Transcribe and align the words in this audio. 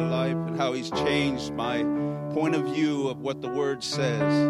life 0.00 0.36
and 0.36 0.56
how 0.56 0.72
He's 0.72 0.90
changed 0.90 1.52
my 1.52 1.82
point 2.32 2.54
of 2.54 2.64
view 2.64 3.08
of 3.08 3.20
what 3.20 3.40
the 3.40 3.48
Word 3.48 3.82
says. 3.82 4.48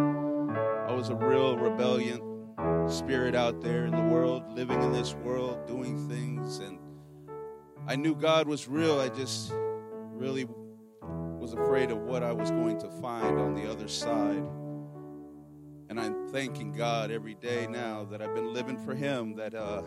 I 0.89 0.93
was 0.93 1.11
a 1.11 1.15
real 1.15 1.57
rebellion 1.57 2.21
spirit 2.89 3.35
out 3.35 3.61
there 3.61 3.85
in 3.85 3.95
the 3.95 4.03
world, 4.03 4.43
living 4.53 4.83
in 4.83 4.93
this 4.93 5.15
world, 5.15 5.67
doing 5.67 6.09
things, 6.09 6.59
and 6.59 6.79
I 7.87 7.97
knew 7.97 8.15
God 8.15 8.49
was 8.49 8.69
real. 8.69 8.99
I 9.01 9.09
just 9.09 9.53
really 10.13 10.47
was 11.03 11.53
afraid 11.53 11.91
of 11.91 11.99
what 11.99 12.23
I 12.23 12.33
was 12.33 12.51
going 12.51 12.79
to 12.81 12.91
find 13.01 13.39
on 13.39 13.55
the 13.55 13.71
other 13.71 13.89
side. 13.89 14.45
And 15.89 15.99
I'm 15.99 16.29
thanking 16.29 16.73
God 16.73 17.11
every 17.11 17.35
day 17.35 17.67
now 17.67 18.05
that 18.11 18.21
I've 18.21 18.35
been 18.35 18.53
living 18.53 18.77
for 18.77 18.95
Him, 18.95 19.37
that 19.37 19.55
uh, 19.55 19.83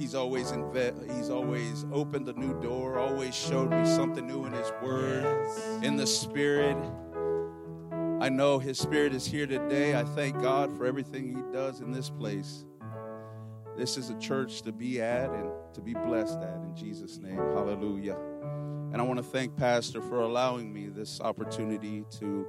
He's 0.00 0.14
always 0.14 0.50
inve- 0.50 1.14
He's 1.14 1.28
always 1.28 1.84
opened 1.92 2.26
a 2.30 2.32
new 2.32 2.58
door, 2.62 2.98
always 2.98 3.34
showed 3.34 3.70
me 3.70 3.84
something 3.84 4.26
new 4.26 4.46
in 4.46 4.52
His 4.54 4.72
Word, 4.82 5.24
yes. 5.24 5.80
in 5.82 5.96
the 5.96 6.06
Spirit. 6.06 6.78
I 8.18 8.30
know 8.30 8.58
His 8.58 8.78
Spirit 8.78 9.12
is 9.12 9.26
here 9.26 9.46
today. 9.46 9.94
I 9.94 10.04
thank 10.04 10.40
God 10.40 10.74
for 10.74 10.86
everything 10.86 11.36
He 11.36 11.42
does 11.52 11.82
in 11.82 11.92
this 11.92 12.08
place. 12.08 12.64
This 13.76 13.98
is 13.98 14.08
a 14.08 14.18
church 14.18 14.62
to 14.62 14.72
be 14.72 15.02
at 15.02 15.28
and 15.32 15.50
to 15.74 15.82
be 15.82 15.92
blessed 15.92 16.38
at 16.38 16.62
in 16.64 16.74
Jesus' 16.74 17.18
name. 17.18 17.36
Hallelujah. 17.36 18.16
And 18.92 18.96
I 18.96 19.02
want 19.02 19.18
to 19.18 19.22
thank 19.22 19.54
Pastor 19.54 20.00
for 20.00 20.22
allowing 20.22 20.72
me 20.72 20.88
this 20.88 21.20
opportunity 21.20 22.06
to 22.20 22.46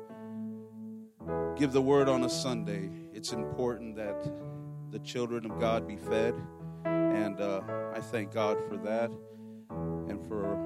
give 1.58 1.74
the 1.74 1.82
word 1.82 2.08
on 2.08 2.24
a 2.24 2.30
Sunday. 2.30 2.90
It's 3.14 3.34
important 3.34 3.98
that 3.98 4.26
the 4.92 5.00
children 5.00 5.52
of 5.52 5.60
God 5.60 5.86
be 5.86 5.98
fed. 5.98 6.34
And 7.22 7.40
uh, 7.40 7.62
I 7.94 8.00
thank 8.00 8.34
God 8.34 8.58
for 8.68 8.78
that 8.78 9.12
and 10.10 10.26
for 10.28 10.58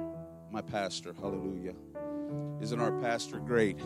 my 0.50 0.62
pastor. 0.62 1.14
Hallelujah. 1.14 1.74
Isn't 2.62 2.80
our 2.80 2.94
pastor 3.02 3.40
great? 3.40 3.78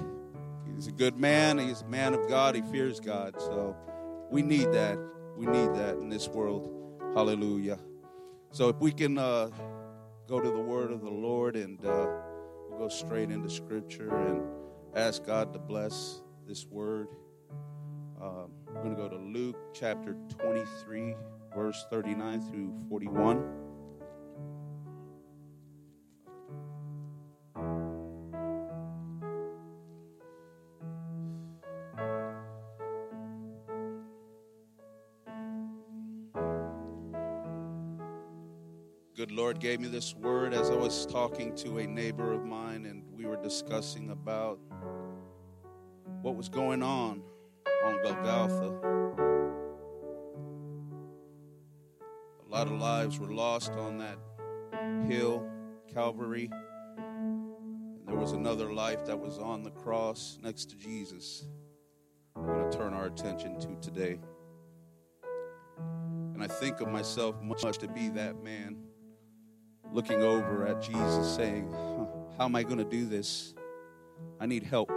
He's 0.76 0.86
a 0.86 0.92
good 0.92 1.18
man. 1.18 1.58
He's 1.58 1.82
a 1.82 1.88
man 1.88 2.14
of 2.14 2.30
God. 2.30 2.54
He 2.54 2.62
fears 2.62 3.00
God. 3.00 3.42
So 3.42 3.76
we 4.30 4.44
need 4.44 4.72
that. 4.74 5.00
We 5.36 5.48
need 5.48 5.74
that 5.74 5.96
in 5.96 6.10
this 6.10 6.28
world. 6.28 6.70
Hallelujah. 7.16 7.80
So 8.52 8.70
if 8.70 8.76
we 8.78 8.92
can 8.92 9.18
uh, 9.18 9.50
go 10.28 10.40
to 10.40 10.50
the 10.50 10.62
word 10.62 10.92
of 10.92 11.02
the 11.02 11.10
Lord 11.10 11.56
and 11.56 11.84
uh, 11.84 12.08
we'll 12.70 12.78
go 12.78 12.88
straight 12.88 13.32
into 13.32 13.50
scripture 13.50 14.16
and 14.16 14.44
ask 14.96 15.26
God 15.26 15.54
to 15.54 15.60
bless 15.60 16.22
this 16.46 16.68
word. 16.68 17.08
Um, 18.22 18.52
we're 18.74 18.82
going 18.82 18.96
to 18.96 19.02
go 19.02 19.10
to 19.10 19.18
Luke 19.18 19.58
chapter 19.74 20.16
23, 20.30 21.16
verse 21.56 21.86
39 21.90 22.42
through 22.50 22.74
41. 22.90 23.60
good 39.16 39.32
Lord 39.34 39.60
gave 39.60 39.82
me 39.82 39.90
this 39.90 40.16
word 40.16 40.54
as 40.54 40.70
I 40.70 40.76
was 40.76 41.06
talking 41.06 41.54
to 41.58 41.80
a 41.80 41.86
neighbor 41.86 42.32
of 42.32 42.46
mine, 42.46 42.86
and 42.86 43.04
we 43.12 43.26
were 43.26 43.36
discussing 43.36 44.12
about 44.12 44.60
what 46.22 46.38
was 46.38 46.48
going 46.48 46.82
on 46.82 47.22
on 47.90 48.04
Golgotha. 48.04 48.74
A 52.46 52.50
lot 52.50 52.68
of 52.68 52.74
lives 52.74 53.20
were 53.20 53.32
lost 53.32 53.72
on 53.72 53.98
that 53.98 54.18
hill, 55.08 55.48
Calvary. 55.92 56.50
And 56.98 58.08
there 58.08 58.16
was 58.16 58.34
another 58.34 58.72
life 58.72 59.06
that 59.06 59.20
was 59.20 59.40
on 59.40 59.64
the 59.64 59.72
cross 59.72 60.38
next 60.42 60.70
to 60.70 60.76
Jesus. 60.76 61.48
We're 62.36 62.54
going 62.54 62.70
to 62.70 62.78
turn 62.78 62.94
our 62.94 63.08
attention 63.08 63.60
to 63.60 63.76
today. 63.82 64.20
And 66.34 66.44
I 66.44 66.48
think 66.48 66.80
of 66.80 66.90
myself 66.90 67.42
much 67.42 67.64
to 67.80 67.88
be 67.88 68.10
that 68.10 68.44
man 68.44 68.78
looking 69.92 70.22
over 70.22 70.68
at 70.68 70.82
Jesus, 70.82 71.36
saying, 71.36 71.72
How 72.38 72.46
am 72.46 72.56
I 72.56 72.64
going 72.64 72.78
to 72.78 72.86
do 72.86 73.06
this? 73.06 73.56
I 74.40 74.46
need 74.46 74.64
help. 74.64 74.92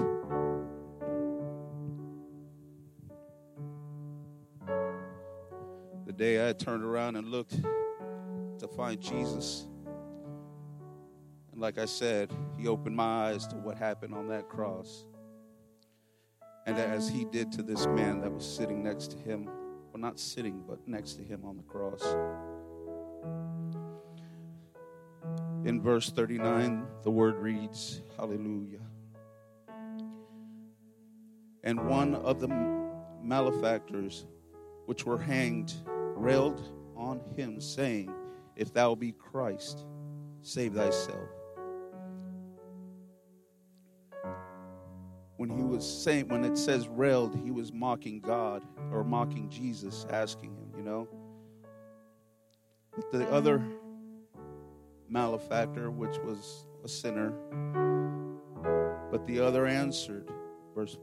I 6.53 6.55
turned 6.55 6.85
around 6.85 7.17
and 7.17 7.29
looked 7.29 7.63
to 8.59 8.69
find 8.77 9.01
Jesus, 9.01 9.65
and 11.51 11.59
like 11.59 11.79
I 11.79 11.87
said, 11.87 12.31
He 12.59 12.69
opened 12.69 12.95
my 12.95 13.31
eyes 13.31 13.47
to 13.47 13.57
what 13.57 13.79
happened 13.79 14.13
on 14.13 14.29
that 14.29 14.51
cross. 14.51 15.07
And 16.67 16.77
as 16.77 17.09
He 17.09 17.25
did 17.25 17.53
to 17.53 17.63
this 17.63 17.87
man 17.87 18.21
that 18.21 18.31
was 18.31 18.45
sitting 18.45 18.83
next 18.83 19.13
to 19.13 19.17
Him, 19.17 19.47
well, 19.47 20.03
not 20.03 20.21
sitting, 20.21 20.63
but 20.69 20.87
next 20.87 21.15
to 21.15 21.23
Him 21.23 21.43
on 21.43 21.57
the 21.57 21.63
cross. 21.63 22.03
In 25.65 25.81
verse 25.81 26.11
39, 26.11 26.87
the 27.03 27.11
word 27.11 27.37
reads, 27.37 28.03
Hallelujah. 28.19 28.85
And 31.65 31.89
one 31.89 32.15
of 32.15 32.41
the 32.41 32.49
malefactors 33.23 34.27
which 34.85 35.07
were 35.07 35.17
hanged 35.17 35.73
railed 36.23 36.63
on 36.97 37.21
him, 37.37 37.61
saying, 37.61 38.13
If 38.55 38.73
thou 38.73 38.95
be 38.95 39.13
Christ, 39.13 39.85
save 40.41 40.75
thyself. 40.75 41.29
When 45.37 45.51
he 45.51 45.65
was 45.65 45.85
saying, 45.85 46.29
when 46.29 46.45
it 46.45 46.57
says 46.57 46.87
railed, 46.87 47.37
he 47.43 47.51
was 47.51 47.73
mocking 47.73 48.21
God 48.21 48.63
or 48.93 49.03
mocking 49.03 49.51
Jesus, 49.51 50.07
asking 50.11 50.55
him, 50.55 50.73
you 50.77 50.85
know. 50.85 51.09
But 52.95 53.11
the 53.11 53.29
other 53.29 53.61
malefactor, 55.09 55.91
which 55.91 56.19
was 56.19 56.67
a 56.85 56.89
sinner. 56.89 57.33
But 59.11 59.27
the 59.27 59.41
other 59.41 59.67
answered, 59.67 60.31
verse 60.75 60.97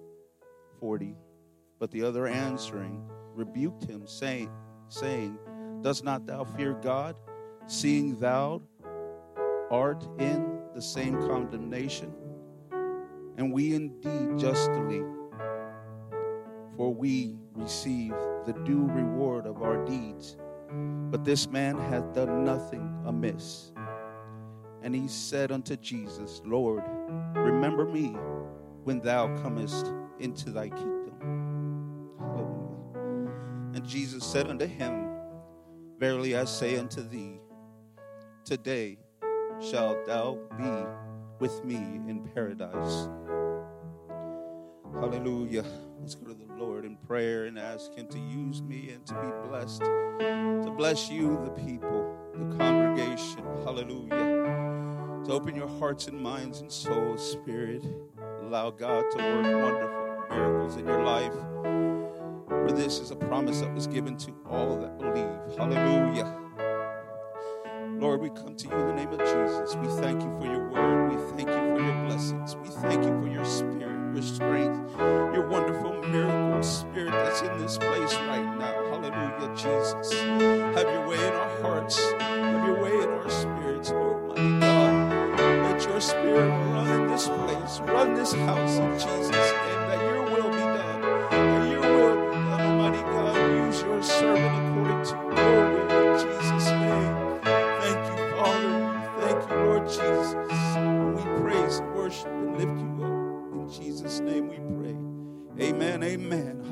40, 0.79 1.15
but 1.77 1.91
the 1.91 2.03
other 2.03 2.25
answering 2.25 3.03
rebuked 3.35 3.83
him, 3.83 4.07
saying, 4.07 4.49
saying, 4.89 5.37
Does 5.81 6.03
not 6.03 6.25
thou 6.25 6.43
fear 6.43 6.73
God, 6.73 7.15
seeing 7.67 8.19
thou 8.19 8.61
art 9.71 10.07
in 10.19 10.61
the 10.73 10.81
same 10.81 11.15
condemnation? 11.27 12.13
And 13.37 13.53
we 13.53 13.73
indeed 13.73 14.37
justly, 14.37 15.01
for 16.75 16.93
we 16.93 17.37
receive 17.53 18.13
the 18.45 18.53
due 18.65 18.85
reward 18.85 19.45
of 19.45 19.61
our 19.61 19.85
deeds. 19.85 20.37
But 21.11 21.23
this 21.23 21.47
man 21.47 21.77
hath 21.77 22.13
done 22.13 22.43
nothing 22.43 23.01
amiss. 23.05 23.71
And 24.81 24.95
he 24.95 25.07
said 25.07 25.51
unto 25.51 25.75
Jesus, 25.75 26.41
Lord, 26.45 26.83
remember 27.35 27.85
me 27.85 28.07
when 28.83 28.99
thou 28.99 29.27
comest 29.37 29.91
into 30.19 30.51
thy 30.51 30.69
kingdom. 30.69 30.98
And 33.73 33.85
Jesus 33.85 34.23
said 34.23 34.47
unto 34.47 34.65
him, 34.65 35.09
Verily 35.99 36.35
I 36.35 36.45
say 36.45 36.77
unto 36.77 37.01
thee, 37.07 37.39
today 38.45 38.97
shalt 39.59 40.05
thou 40.05 40.39
be 40.57 40.85
with 41.39 41.63
me 41.65 41.75
in 41.75 42.27
paradise. 42.33 43.09
Hallelujah. 44.93 45.65
Let's 45.99 46.15
go 46.15 46.27
to 46.27 46.33
the 46.33 46.53
Lord 46.55 46.85
in 46.85 46.95
prayer 46.95 47.45
and 47.45 47.59
ask 47.59 47.93
Him 47.93 48.07
to 48.07 48.17
use 48.17 48.61
me 48.61 48.91
and 48.91 49.05
to 49.05 49.13
be 49.13 49.47
blessed, 49.49 49.81
to 49.81 50.73
bless 50.75 51.09
you, 51.09 51.39
the 51.43 51.51
people, 51.51 52.15
the 52.33 52.57
congregation. 52.57 53.43
Hallelujah 53.63 54.69
to 55.29 55.35
open 55.35 55.55
your 55.55 55.67
hearts 55.79 56.07
and 56.07 56.19
minds 56.19 56.61
and 56.61 56.71
souls, 56.71 57.31
Spirit. 57.31 57.83
Allow 58.41 58.71
God 58.71 59.05
to 59.11 59.17
work 59.17 59.63
wonderful 59.63 60.35
miracles 60.35 60.75
in 60.77 60.87
your 60.87 61.03
life. 61.03 61.33
For 62.69 62.75
this 62.75 62.99
is 62.99 63.09
a 63.09 63.15
promise 63.15 63.61
that 63.61 63.73
was 63.73 63.87
given 63.87 64.15
to 64.17 64.31
all 64.47 64.77
that 64.79 64.99
believe. 64.99 65.57
Hallelujah. 65.57 66.37
Lord, 67.97 68.21
we 68.21 68.29
come 68.29 68.55
to 68.57 68.67
you 68.67 68.73
in 68.73 68.87
the 68.89 68.93
name 68.93 69.09
of 69.11 69.17
Jesus. 69.17 69.75
We 69.77 69.87
thank 69.99 70.21
you 70.21 70.31
for 70.39 70.45
your 70.45 70.69
word. 70.69 71.09
We 71.09 71.15
thank 71.35 71.49
you 71.49 71.75
for 71.75 71.81
your 71.81 72.05
blessings. 72.05 72.55
We 72.57 72.69
thank 72.69 73.03
you 73.03 73.19
for 73.19 73.27
your 73.27 73.43
spirit, 73.43 74.13
your 74.13 74.21
strength, 74.21 74.95
your 75.33 75.47
wonderful 75.47 75.93
miracle 76.09 76.61
spirit 76.61 77.09
that's 77.09 77.41
in 77.41 77.57
this 77.57 77.79
place 77.79 78.13
right 78.27 78.45
now. 78.59 78.75
Hallelujah, 78.91 79.51
Jesus. 79.55 80.13
Have 80.13 80.93
your 80.93 81.07
way 81.07 81.17
in 81.17 81.33
our 81.33 81.61
hearts. 81.63 81.97
Have 82.19 82.67
your 82.67 82.83
way 82.83 83.03
in 83.03 83.09
our 83.09 83.29
spirits, 83.31 83.89
Lord, 83.89 84.27
mighty 84.27 84.59
God 84.59 85.71
Let 85.71 85.83
your 85.85 86.01
spirit 86.01 86.49
run 86.49 87.07
this 87.07 87.27
place, 87.27 87.79
run 87.89 88.13
this 88.13 88.33
house 88.33 88.77
in 88.77 88.93
Jesus' 88.93 89.31
name, 89.31 89.78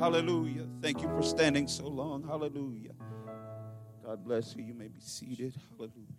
Hallelujah. 0.08 0.66
Thank 0.80 1.02
you 1.02 1.08
for 1.08 1.22
standing 1.22 1.68
so 1.68 1.86
long. 1.86 2.22
Hallelujah. 2.22 2.92
God 4.02 4.24
bless 4.24 4.56
you. 4.56 4.64
You 4.64 4.72
may 4.72 4.88
be 4.88 5.00
seated. 5.00 5.52
Hallelujah. 5.70 6.16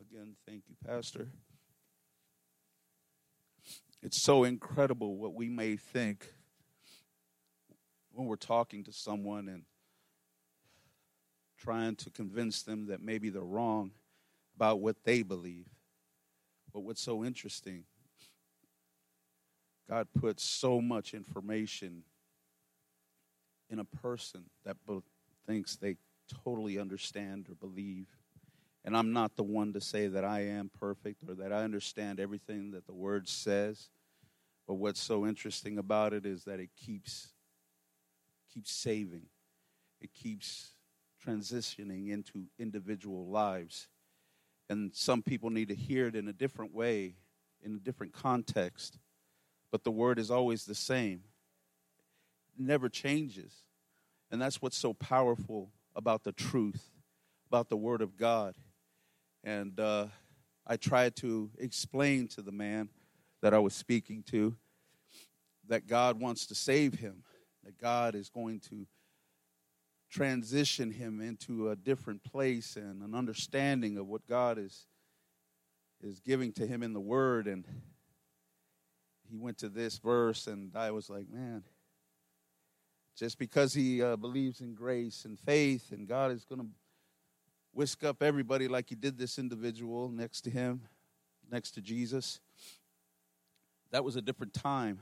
Again, 0.00 0.36
thank 0.46 0.62
you, 0.70 0.74
Pastor. 0.86 1.28
It's 4.02 4.22
so 4.22 4.44
incredible 4.44 5.18
what 5.18 5.34
we 5.34 5.50
may 5.50 5.76
think 5.76 6.32
when 8.10 8.26
we're 8.26 8.36
talking 8.36 8.84
to 8.84 8.92
someone 8.94 9.48
and 9.48 9.64
trying 11.58 11.94
to 11.96 12.08
convince 12.08 12.62
them 12.62 12.86
that 12.86 13.02
maybe 13.02 13.28
they're 13.28 13.42
wrong 13.42 13.90
about 14.56 14.80
what 14.80 14.96
they 15.04 15.22
believe. 15.22 15.66
But 16.72 16.80
what's 16.80 17.02
so 17.02 17.22
interesting, 17.22 17.84
God 19.90 20.08
puts 20.18 20.42
so 20.42 20.80
much 20.80 21.12
information 21.12 22.04
in 23.70 23.78
a 23.78 23.84
person 23.84 24.44
that 24.64 24.76
thinks 25.46 25.76
they 25.76 25.96
totally 26.44 26.78
understand 26.78 27.48
or 27.48 27.54
believe. 27.54 28.08
And 28.84 28.96
I'm 28.96 29.12
not 29.12 29.36
the 29.36 29.42
one 29.42 29.72
to 29.74 29.80
say 29.80 30.06
that 30.08 30.24
I 30.24 30.40
am 30.40 30.70
perfect 30.78 31.22
or 31.28 31.34
that 31.34 31.52
I 31.52 31.64
understand 31.64 32.20
everything 32.20 32.70
that 32.72 32.86
the 32.86 32.94
word 32.94 33.28
says. 33.28 33.90
But 34.66 34.74
what's 34.74 35.02
so 35.02 35.26
interesting 35.26 35.78
about 35.78 36.12
it 36.12 36.24
is 36.26 36.44
that 36.44 36.60
it 36.60 36.70
keeps 36.76 37.28
keeps 38.52 38.72
saving. 38.72 39.26
It 40.00 40.12
keeps 40.14 40.72
transitioning 41.24 42.10
into 42.10 42.44
individual 42.58 43.26
lives. 43.26 43.88
And 44.70 44.94
some 44.94 45.22
people 45.22 45.50
need 45.50 45.68
to 45.68 45.74
hear 45.74 46.06
it 46.06 46.14
in 46.14 46.28
a 46.28 46.32
different 46.32 46.74
way, 46.74 47.16
in 47.62 47.74
a 47.74 47.78
different 47.78 48.12
context. 48.12 48.98
But 49.70 49.84
the 49.84 49.90
word 49.90 50.18
is 50.18 50.30
always 50.30 50.64
the 50.64 50.74
same. 50.74 51.22
Never 52.58 52.88
changes. 52.88 53.52
And 54.30 54.42
that's 54.42 54.60
what's 54.60 54.76
so 54.76 54.92
powerful 54.92 55.70
about 55.94 56.24
the 56.24 56.32
truth, 56.32 56.90
about 57.48 57.68
the 57.68 57.76
word 57.76 58.02
of 58.02 58.16
God. 58.16 58.54
And 59.44 59.78
uh, 59.78 60.08
I 60.66 60.76
tried 60.76 61.16
to 61.16 61.50
explain 61.58 62.28
to 62.28 62.42
the 62.42 62.52
man 62.52 62.90
that 63.40 63.54
I 63.54 63.58
was 63.58 63.74
speaking 63.74 64.22
to 64.24 64.56
that 65.68 65.86
God 65.86 66.20
wants 66.20 66.46
to 66.46 66.54
save 66.54 66.94
him, 66.94 67.22
that 67.64 67.78
God 67.78 68.14
is 68.14 68.28
going 68.28 68.60
to 68.70 68.86
transition 70.10 70.90
him 70.90 71.20
into 71.20 71.70
a 71.70 71.76
different 71.76 72.24
place 72.24 72.76
and 72.76 73.02
an 73.02 73.14
understanding 73.14 73.98
of 73.98 74.06
what 74.06 74.26
God 74.26 74.58
is 74.58 74.86
is 76.00 76.20
giving 76.20 76.52
to 76.52 76.66
him 76.66 76.82
in 76.82 76.92
the 76.92 77.00
word 77.00 77.46
and 77.48 77.64
he 79.28 79.36
went 79.36 79.58
to 79.58 79.68
this 79.68 79.98
verse 79.98 80.46
and 80.46 80.74
I 80.76 80.92
was 80.92 81.10
like, 81.10 81.28
man, 81.28 81.64
just 83.18 83.38
because 83.38 83.74
he 83.74 84.00
uh, 84.00 84.14
believes 84.14 84.60
in 84.60 84.74
grace 84.74 85.24
and 85.24 85.38
faith 85.38 85.90
and 85.90 86.06
God 86.06 86.30
is 86.30 86.44
going 86.44 86.60
to 86.60 86.68
whisk 87.72 88.04
up 88.04 88.22
everybody 88.22 88.68
like 88.68 88.88
he 88.88 88.94
did 88.94 89.18
this 89.18 89.38
individual 89.38 90.08
next 90.08 90.42
to 90.42 90.50
him, 90.50 90.82
next 91.50 91.72
to 91.72 91.80
Jesus. 91.80 92.38
That 93.90 94.04
was 94.04 94.14
a 94.14 94.22
different 94.22 94.54
time. 94.54 95.00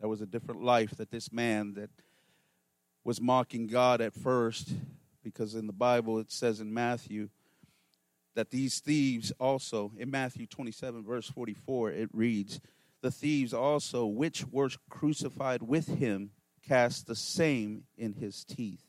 That 0.00 0.08
was 0.08 0.20
a 0.20 0.26
different 0.26 0.62
life 0.62 0.92
that 0.98 1.10
this 1.10 1.32
man 1.32 1.74
that 1.74 1.90
was 3.04 3.20
mocking 3.20 3.66
God 3.66 4.00
at 4.00 4.14
first, 4.14 4.72
because 5.24 5.56
in 5.56 5.66
the 5.66 5.72
Bible 5.72 6.18
it 6.18 6.30
says 6.30 6.60
in 6.60 6.72
Matthew 6.72 7.28
that 8.34 8.50
these 8.50 8.78
thieves 8.78 9.32
also, 9.40 9.92
in 9.98 10.10
Matthew 10.10 10.46
27, 10.46 11.04
verse 11.04 11.28
44, 11.28 11.90
it 11.90 12.08
reads, 12.12 12.60
The 13.00 13.10
thieves 13.10 13.52
also, 13.52 14.06
which 14.06 14.46
were 14.46 14.70
crucified 14.88 15.62
with 15.62 15.98
him, 15.98 16.30
cast 16.66 17.06
the 17.06 17.16
same 17.16 17.84
in 17.96 18.12
his 18.14 18.44
teeth. 18.44 18.84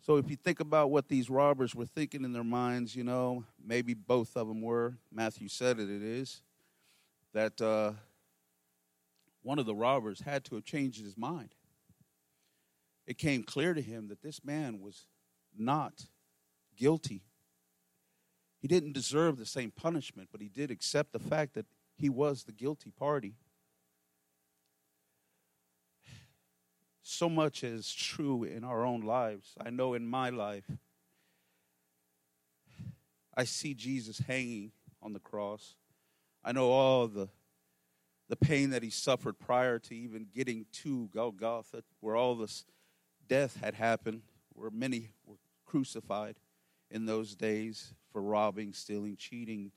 So 0.00 0.16
if 0.16 0.30
you 0.30 0.36
think 0.36 0.60
about 0.60 0.90
what 0.90 1.08
these 1.08 1.28
robbers 1.28 1.74
were 1.74 1.84
thinking 1.84 2.24
in 2.24 2.32
their 2.32 2.44
minds, 2.44 2.96
you 2.96 3.04
know, 3.04 3.44
maybe 3.62 3.94
both 3.94 4.36
of 4.36 4.48
them 4.48 4.62
were. 4.62 4.94
Matthew 5.12 5.48
said 5.48 5.78
it, 5.78 5.90
it 5.90 6.02
is. 6.02 6.40
That 7.34 7.60
uh, 7.60 7.92
one 9.42 9.58
of 9.58 9.66
the 9.66 9.74
robbers 9.74 10.20
had 10.20 10.44
to 10.46 10.54
have 10.54 10.64
changed 10.64 11.02
his 11.02 11.16
mind 11.16 11.50
it 13.08 13.16
came 13.16 13.42
clear 13.42 13.72
to 13.72 13.80
him 13.80 14.08
that 14.08 14.22
this 14.22 14.44
man 14.44 14.82
was 14.82 15.06
not 15.56 16.08
guilty. 16.76 17.22
He 18.60 18.68
didn't 18.68 18.92
deserve 18.92 19.38
the 19.38 19.46
same 19.46 19.70
punishment, 19.70 20.28
but 20.30 20.42
he 20.42 20.50
did 20.50 20.70
accept 20.70 21.12
the 21.12 21.18
fact 21.18 21.54
that 21.54 21.64
he 21.96 22.10
was 22.10 22.44
the 22.44 22.52
guilty 22.52 22.90
party. 22.90 23.34
So 27.10 27.30
much 27.30 27.64
is 27.64 27.90
true 27.94 28.44
in 28.44 28.64
our 28.64 28.84
own 28.84 29.00
lives. 29.00 29.54
I 29.58 29.70
know 29.70 29.94
in 29.94 30.06
my 30.06 30.28
life, 30.28 30.70
I 33.34 33.44
see 33.44 33.72
Jesus 33.72 34.18
hanging 34.18 34.72
on 35.00 35.14
the 35.14 35.18
cross. 35.18 35.74
I 36.44 36.52
know 36.52 36.70
all 36.70 37.08
the 37.08 37.30
the 38.28 38.36
pain 38.36 38.68
that 38.70 38.82
he 38.82 38.90
suffered 38.90 39.38
prior 39.38 39.78
to 39.78 39.96
even 39.96 40.26
getting 40.34 40.66
to 40.82 41.08
Golgotha, 41.14 41.82
where 42.00 42.14
all 42.14 42.34
this 42.34 42.66
death 43.26 43.56
had 43.58 43.72
happened, 43.72 44.20
where 44.52 44.68
many 44.68 45.08
were 45.24 45.38
crucified 45.64 46.36
in 46.90 47.06
those 47.06 47.34
days 47.34 47.94
for 48.12 48.20
robbing, 48.20 48.74
stealing, 48.74 49.16
cheating, 49.16 49.72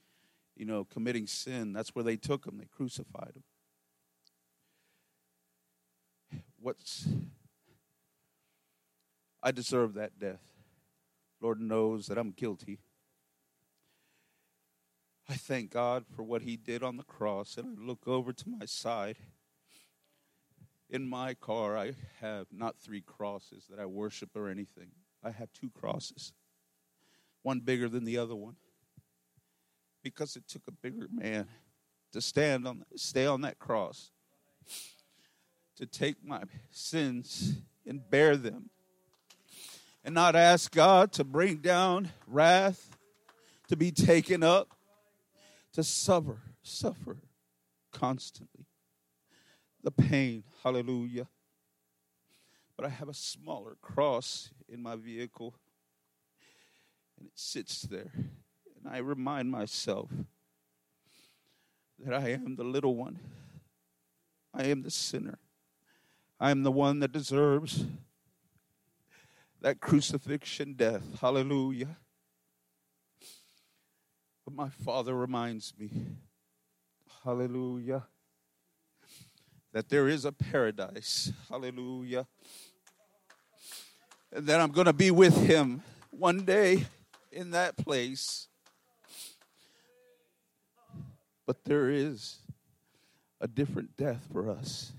you 0.57 0.65
know, 0.65 0.83
committing 0.83 1.27
sin. 1.27 1.71
That's 1.71 1.95
where 1.95 2.03
they 2.03 2.17
took 2.17 2.45
him, 2.45 2.57
they 2.57 2.67
crucified 2.69 3.31
him. 3.37 3.43
What's 6.61 7.07
I 9.43 9.51
deserve 9.51 9.95
that 9.95 10.19
death. 10.19 10.43
Lord 11.41 11.59
knows 11.59 12.05
that 12.07 12.19
I'm 12.19 12.29
guilty. 12.31 12.79
I 15.27 15.33
thank 15.33 15.71
God 15.71 16.05
for 16.15 16.21
what 16.21 16.43
He 16.43 16.57
did 16.57 16.83
on 16.83 16.97
the 16.97 17.03
cross, 17.03 17.57
and 17.57 17.77
I 17.79 17.81
look 17.81 18.07
over 18.07 18.31
to 18.31 18.49
my 18.49 18.65
side 18.65 19.17
in 20.91 21.07
my 21.07 21.33
car, 21.33 21.77
I 21.77 21.93
have 22.19 22.47
not 22.51 22.77
three 22.77 23.01
crosses 23.01 23.65
that 23.69 23.79
I 23.79 23.85
worship 23.85 24.35
or 24.35 24.49
anything. 24.49 24.89
I 25.23 25.31
have 25.31 25.51
two 25.53 25.69
crosses, 25.69 26.33
one 27.43 27.61
bigger 27.61 27.87
than 27.87 28.03
the 28.03 28.17
other 28.17 28.35
one, 28.35 28.57
because 30.03 30.35
it 30.35 30.47
took 30.47 30.67
a 30.67 30.71
bigger 30.71 31.07
man 31.09 31.47
to 32.11 32.21
stand 32.21 32.67
on, 32.67 32.83
stay 32.97 33.25
on 33.25 33.41
that 33.41 33.57
cross, 33.57 34.11
to 35.81 35.87
take 35.87 36.23
my 36.23 36.43
sins 36.69 37.55
and 37.87 38.07
bear 38.07 38.37
them, 38.37 38.69
and 40.05 40.13
not 40.13 40.35
ask 40.35 40.71
God 40.71 41.11
to 41.13 41.23
bring 41.23 41.57
down 41.57 42.11
wrath, 42.27 42.95
to 43.67 43.75
be 43.75 43.91
taken 43.91 44.43
up, 44.43 44.75
to 45.73 45.83
suffer, 45.83 46.37
suffer 46.61 47.17
constantly 47.91 48.67
the 49.81 49.89
pain. 49.89 50.43
Hallelujah. 50.63 51.27
But 52.77 52.85
I 52.85 52.89
have 52.89 53.09
a 53.09 53.13
smaller 53.15 53.75
cross 53.81 54.51
in 54.69 54.83
my 54.83 54.95
vehicle, 54.95 55.55
and 57.17 57.25
it 57.25 57.33
sits 57.33 57.81
there. 57.81 58.11
And 58.13 58.87
I 58.87 58.99
remind 58.99 59.49
myself 59.49 60.11
that 61.97 62.13
I 62.13 62.29
am 62.29 62.55
the 62.55 62.63
little 62.63 62.95
one, 62.95 63.19
I 64.53 64.65
am 64.65 64.83
the 64.83 64.91
sinner, 64.91 65.39
I 66.41 66.51
am 66.51 66.63
the 66.63 66.71
one 66.71 66.99
that 66.99 67.13
deserves 67.13 67.85
that 69.61 69.79
crucifixion 69.79 70.73
death. 70.73 71.03
Hallelujah. 71.21 71.95
But 74.43 74.55
my 74.55 74.69
Father 74.69 75.15
reminds 75.15 75.73
me, 75.77 75.91
hallelujah 77.23 78.03
that 79.73 79.89
there 79.89 80.07
is 80.07 80.25
a 80.25 80.31
paradise. 80.31 81.31
Hallelujah. 81.49 82.27
And 84.33 84.45
that 84.47 84.59
I'm 84.59 84.71
going 84.71 84.85
to 84.85 84.93
be 84.93 85.11
with 85.11 85.35
him 85.47 85.83
one 86.09 86.43
day 86.43 86.85
in 87.31 87.51
that 87.51 87.77
place. 87.77 88.47
But 91.45 91.63
there 91.65 91.89
is 91.89 92.39
a 93.39 93.47
different 93.47 93.97
death 93.97 94.27
for 94.31 94.49
us. 94.49 94.91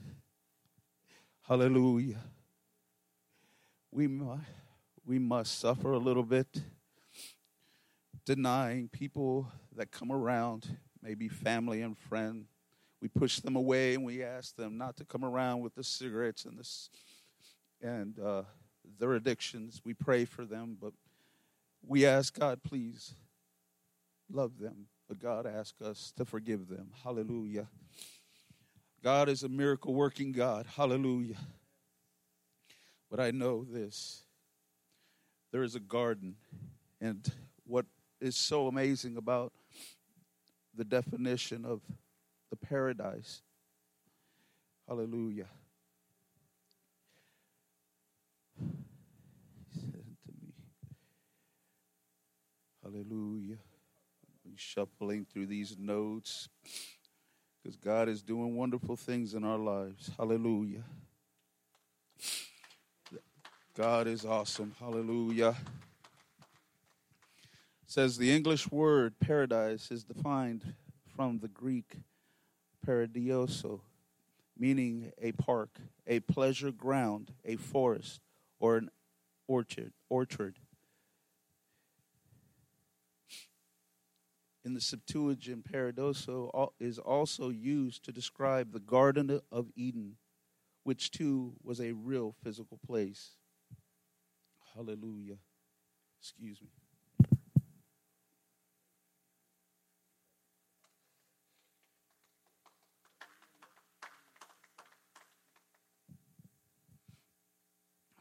Hallelujah. 1.52 2.16
We, 3.90 4.08
we 5.04 5.18
must 5.18 5.60
suffer 5.60 5.92
a 5.92 5.98
little 5.98 6.22
bit, 6.22 6.46
denying 8.24 8.88
people 8.88 9.52
that 9.76 9.90
come 9.90 10.10
around, 10.10 10.78
maybe 11.02 11.28
family 11.28 11.82
and 11.82 11.98
friends 11.98 12.46
we 13.02 13.08
push 13.08 13.40
them 13.40 13.54
away 13.54 13.92
and 13.92 14.02
we 14.02 14.22
ask 14.22 14.56
them 14.56 14.78
not 14.78 14.96
to 14.96 15.04
come 15.04 15.26
around 15.26 15.60
with 15.60 15.74
the 15.74 15.84
cigarettes 15.84 16.46
and 16.46 16.58
this 16.58 16.88
and 17.82 18.18
uh, 18.18 18.44
their 18.98 19.12
addictions. 19.12 19.82
We 19.84 19.92
pray 19.92 20.24
for 20.24 20.46
them, 20.46 20.78
but 20.80 20.94
we 21.86 22.06
ask 22.06 22.38
God, 22.38 22.62
please 22.62 23.14
love 24.30 24.58
them 24.58 24.86
but 25.12 25.20
God 25.20 25.46
asks 25.46 25.82
us 25.82 26.10
to 26.16 26.24
forgive 26.24 26.68
them. 26.68 26.88
Hallelujah. 27.04 27.68
God 29.02 29.28
is 29.28 29.42
a 29.42 29.48
miracle 29.48 29.94
working 29.94 30.30
God. 30.30 30.66
Hallelujah. 30.76 31.38
But 33.10 33.18
I 33.18 33.32
know 33.32 33.64
this 33.64 34.22
there 35.50 35.62
is 35.62 35.74
a 35.74 35.80
garden, 35.80 36.36
and 37.00 37.30
what 37.66 37.84
is 38.20 38.36
so 38.36 38.68
amazing 38.68 39.18
about 39.18 39.52
the 40.74 40.84
definition 40.84 41.66
of 41.66 41.82
the 42.48 42.56
paradise. 42.56 43.42
Hallelujah. 44.88 45.48
He 48.58 49.80
said 49.80 50.04
to 50.24 50.32
me, 50.40 50.54
Hallelujah. 52.82 53.58
I'm 54.46 54.56
shuffling 54.56 55.26
through 55.30 55.46
these 55.46 55.76
notes 55.78 56.48
because 57.62 57.76
God 57.76 58.08
is 58.08 58.22
doing 58.22 58.56
wonderful 58.56 58.96
things 58.96 59.34
in 59.34 59.44
our 59.44 59.58
lives. 59.58 60.10
Hallelujah. 60.16 60.82
God 63.76 64.06
is 64.06 64.24
awesome. 64.24 64.74
Hallelujah. 64.78 65.56
Says 67.86 68.16
the 68.16 68.34
English 68.34 68.70
word 68.70 69.14
paradise 69.20 69.90
is 69.90 70.04
defined 70.04 70.74
from 71.14 71.38
the 71.38 71.48
Greek 71.48 71.96
paradioso, 72.86 73.80
meaning 74.58 75.12
a 75.20 75.32
park, 75.32 75.78
a 76.06 76.20
pleasure 76.20 76.72
ground, 76.72 77.32
a 77.44 77.56
forest, 77.56 78.20
or 78.58 78.76
an 78.76 78.90
orchard. 79.46 79.92
Orchard. 80.08 80.56
In 84.64 84.74
the 84.74 84.80
Septuagint, 84.80 85.64
paradoso 85.70 86.72
is 86.78 86.98
also 86.98 87.48
used 87.48 88.04
to 88.04 88.12
describe 88.12 88.72
the 88.72 88.78
Garden 88.78 89.40
of 89.50 89.70
Eden, 89.74 90.16
which 90.84 91.10
too 91.10 91.54
was 91.64 91.80
a 91.80 91.92
real 91.92 92.34
physical 92.44 92.78
place. 92.86 93.30
Hallelujah. 94.74 95.38
Excuse 96.20 96.60
me. 96.62 96.68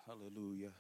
Hallelujah. 0.08 0.72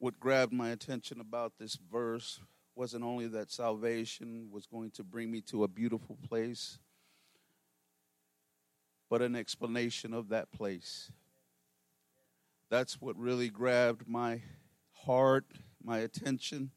What 0.00 0.18
grabbed 0.18 0.52
my 0.52 0.70
attention 0.70 1.20
about 1.20 1.52
this 1.58 1.78
verse 1.92 2.40
wasn't 2.74 3.04
only 3.04 3.28
that 3.28 3.52
salvation 3.52 4.48
was 4.50 4.66
going 4.66 4.90
to 4.92 5.04
bring 5.04 5.30
me 5.30 5.40
to 5.42 5.62
a 5.62 5.68
beautiful 5.68 6.18
place 6.28 6.78
but 9.10 9.20
an 9.20 9.34
explanation 9.34 10.14
of 10.14 10.28
that 10.28 10.52
place. 10.52 11.10
That's 12.70 13.00
what 13.00 13.16
really 13.16 13.48
grabbed 13.48 14.08
my 14.08 14.40
heart, 15.04 15.44
my 15.84 15.98
attention. 15.98 16.70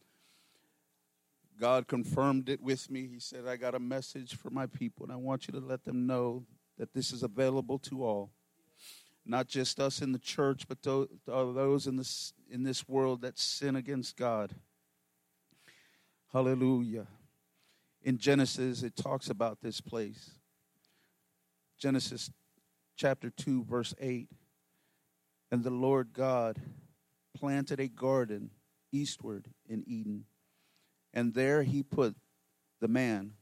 God 1.59 1.87
confirmed 1.87 2.49
it 2.49 2.59
with 2.59 2.89
me. 2.89 3.07
He 3.07 3.19
said, 3.19 3.45
I 3.47 3.55
got 3.55 3.75
a 3.75 3.79
message 3.79 4.35
for 4.35 4.49
my 4.49 4.65
people, 4.65 5.05
and 5.05 5.13
I 5.13 5.17
want 5.17 5.47
you 5.47 5.53
to 5.53 5.63
let 5.63 5.85
them 5.85 6.07
know 6.07 6.43
that 6.79 6.93
this 6.93 7.13
is 7.13 7.21
available 7.21 7.77
to 7.77 8.03
all. 8.03 8.31
Not 9.25 9.47
just 9.47 9.79
us 9.79 10.01
in 10.01 10.11
the 10.11 10.19
church, 10.19 10.67
but 10.67 10.85
uh, 10.85 11.05
those 11.27 11.87
in 11.87 11.95
this, 11.95 12.33
in 12.49 12.63
this 12.63 12.87
world 12.87 13.21
that 13.21 13.39
sin 13.39 13.75
against 13.75 14.17
God. 14.17 14.53
Hallelujah. 16.31 17.07
In 18.01 18.17
Genesis, 18.17 18.83
it 18.83 18.95
talks 18.95 19.29
about 19.29 19.61
this 19.61 19.79
place. 19.79 20.31
Genesis 21.77 22.31
chapter 22.97 23.29
2, 23.29 23.63
verse 23.63 23.93
8. 23.99 24.27
And 25.51 25.63
the 25.63 25.69
Lord 25.69 26.09
God 26.11 26.59
planted 27.33 27.79
a 27.79 27.87
garden 27.87 28.49
eastward 28.91 29.47
in 29.67 29.83
Eden, 29.87 30.25
and 31.13 31.33
there 31.33 31.63
he 31.63 31.83
put 31.83 32.15
the 32.79 32.87
man 32.87 33.33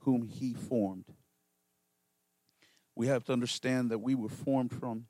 whom 0.00 0.22
he 0.22 0.54
formed. 0.54 1.06
We 2.94 3.06
have 3.06 3.24
to 3.24 3.32
understand 3.32 3.90
that 3.90 3.98
we 3.98 4.14
were 4.14 4.28
formed 4.28 4.72
from, 4.72 5.06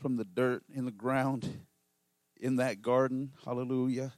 from 0.00 0.16
the 0.16 0.24
dirt 0.24 0.62
in 0.72 0.84
the 0.84 0.90
ground 0.90 1.48
in 2.40 2.56
that 2.56 2.82
garden. 2.82 3.32
Hallelujah. 3.44 4.12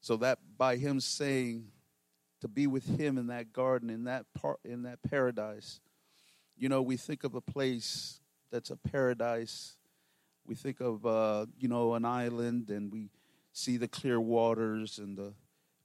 So 0.00 0.16
that 0.18 0.38
by 0.56 0.76
him 0.76 1.00
saying 1.00 1.68
to 2.40 2.48
be 2.48 2.66
with 2.66 2.98
him 2.98 3.18
in 3.18 3.28
that 3.28 3.52
garden, 3.52 3.90
in 3.90 4.04
that 4.04 4.26
part 4.34 4.60
in 4.64 4.82
that 4.82 5.00
paradise, 5.02 5.80
you 6.56 6.68
know, 6.68 6.82
we 6.82 6.96
think 6.96 7.24
of 7.24 7.34
a 7.34 7.40
place 7.40 8.20
that's 8.50 8.70
a 8.70 8.76
paradise. 8.76 9.76
We 10.46 10.54
think 10.54 10.80
of, 10.80 11.04
uh, 11.04 11.46
you 11.58 11.68
know, 11.68 11.94
an 11.94 12.04
island 12.04 12.70
and 12.70 12.92
we 12.92 13.10
see 13.52 13.76
the 13.76 13.88
clear 13.88 14.20
waters 14.20 14.98
and 14.98 15.16
the 15.16 15.32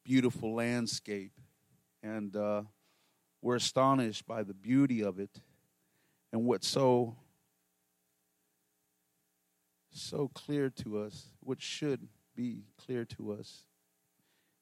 beautiful 0.03 0.53
landscape. 0.53 1.31
And 2.03 2.35
uh, 2.35 2.63
we're 3.41 3.55
astonished 3.55 4.27
by 4.27 4.43
the 4.43 4.53
beauty 4.53 5.01
of 5.01 5.19
it. 5.19 5.39
And 6.31 6.45
what's 6.45 6.67
so 6.67 7.15
so 9.91 10.29
clear 10.33 10.69
to 10.69 10.99
us, 10.99 11.33
what 11.41 11.61
should 11.61 12.07
be 12.35 12.63
clear 12.77 13.05
to 13.05 13.31
us, 13.33 13.65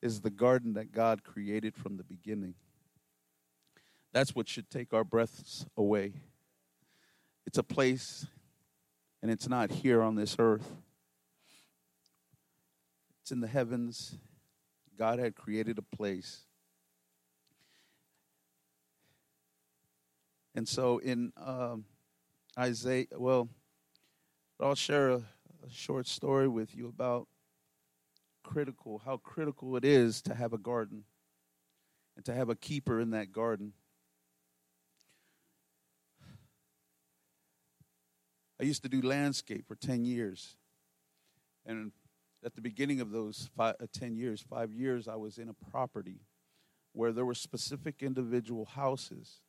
is 0.02 0.22
the 0.22 0.30
garden 0.30 0.74
that 0.74 0.92
God 0.92 1.24
created 1.24 1.76
from 1.76 1.98
the 1.98 2.04
beginning. 2.04 2.56
That's 4.14 4.34
what 4.34 4.48
should 4.48 4.70
take 4.70 4.94
our 4.94 5.04
breaths 5.04 5.66
away. 5.76 6.14
It's 7.46 7.58
a 7.58 7.64
place, 7.64 8.26
and 9.22 9.30
it's 9.30 9.48
not 9.48 9.70
here 9.70 10.02
on 10.02 10.16
this 10.16 10.36
earth, 10.40 10.76
it's 13.22 13.32
in 13.32 13.42
the 13.42 13.48
heavens. 13.48 14.18
God 14.98 15.20
had 15.20 15.36
created 15.36 15.78
a 15.78 15.96
place. 15.96 16.47
And 20.58 20.68
so 20.68 20.98
in 20.98 21.32
um, 21.38 21.86
Isaiah, 22.58 23.06
well, 23.16 23.48
I'll 24.60 24.74
share 24.74 25.12
a, 25.12 25.18
a 25.18 25.70
short 25.70 26.08
story 26.08 26.48
with 26.48 26.76
you 26.76 26.88
about 26.88 27.28
critical, 28.44 29.00
how 29.06 29.18
critical 29.18 29.78
it 29.78 29.86
is 29.86 30.20
to 30.24 30.34
have 30.34 30.54
a 30.54 30.58
garden 30.58 31.04
and 32.16 32.26
to 32.26 32.34
have 32.34 32.50
a 32.50 32.56
keeper 32.56 33.00
in 33.00 33.12
that 33.12 33.32
garden. 33.32 33.74
I 38.60 38.64
used 38.64 38.82
to 38.82 38.90
do 38.90 39.04
landscape 39.04 39.68
for 39.68 39.76
10 39.76 40.06
years. 40.06 40.56
And 41.68 41.92
at 42.44 42.56
the 42.56 42.62
beginning 42.62 43.00
of 43.00 43.12
those 43.12 43.48
five, 43.56 43.76
uh, 43.80 43.86
10 43.94 44.16
years, 44.16 44.42
five 44.42 44.74
years, 44.74 45.08
I 45.08 45.18
was 45.18 45.38
in 45.38 45.50
a 45.50 45.70
property 45.70 46.22
where 46.94 47.12
there 47.12 47.26
were 47.26 47.36
specific 47.36 48.02
individual 48.02 48.66
houses 48.66 49.42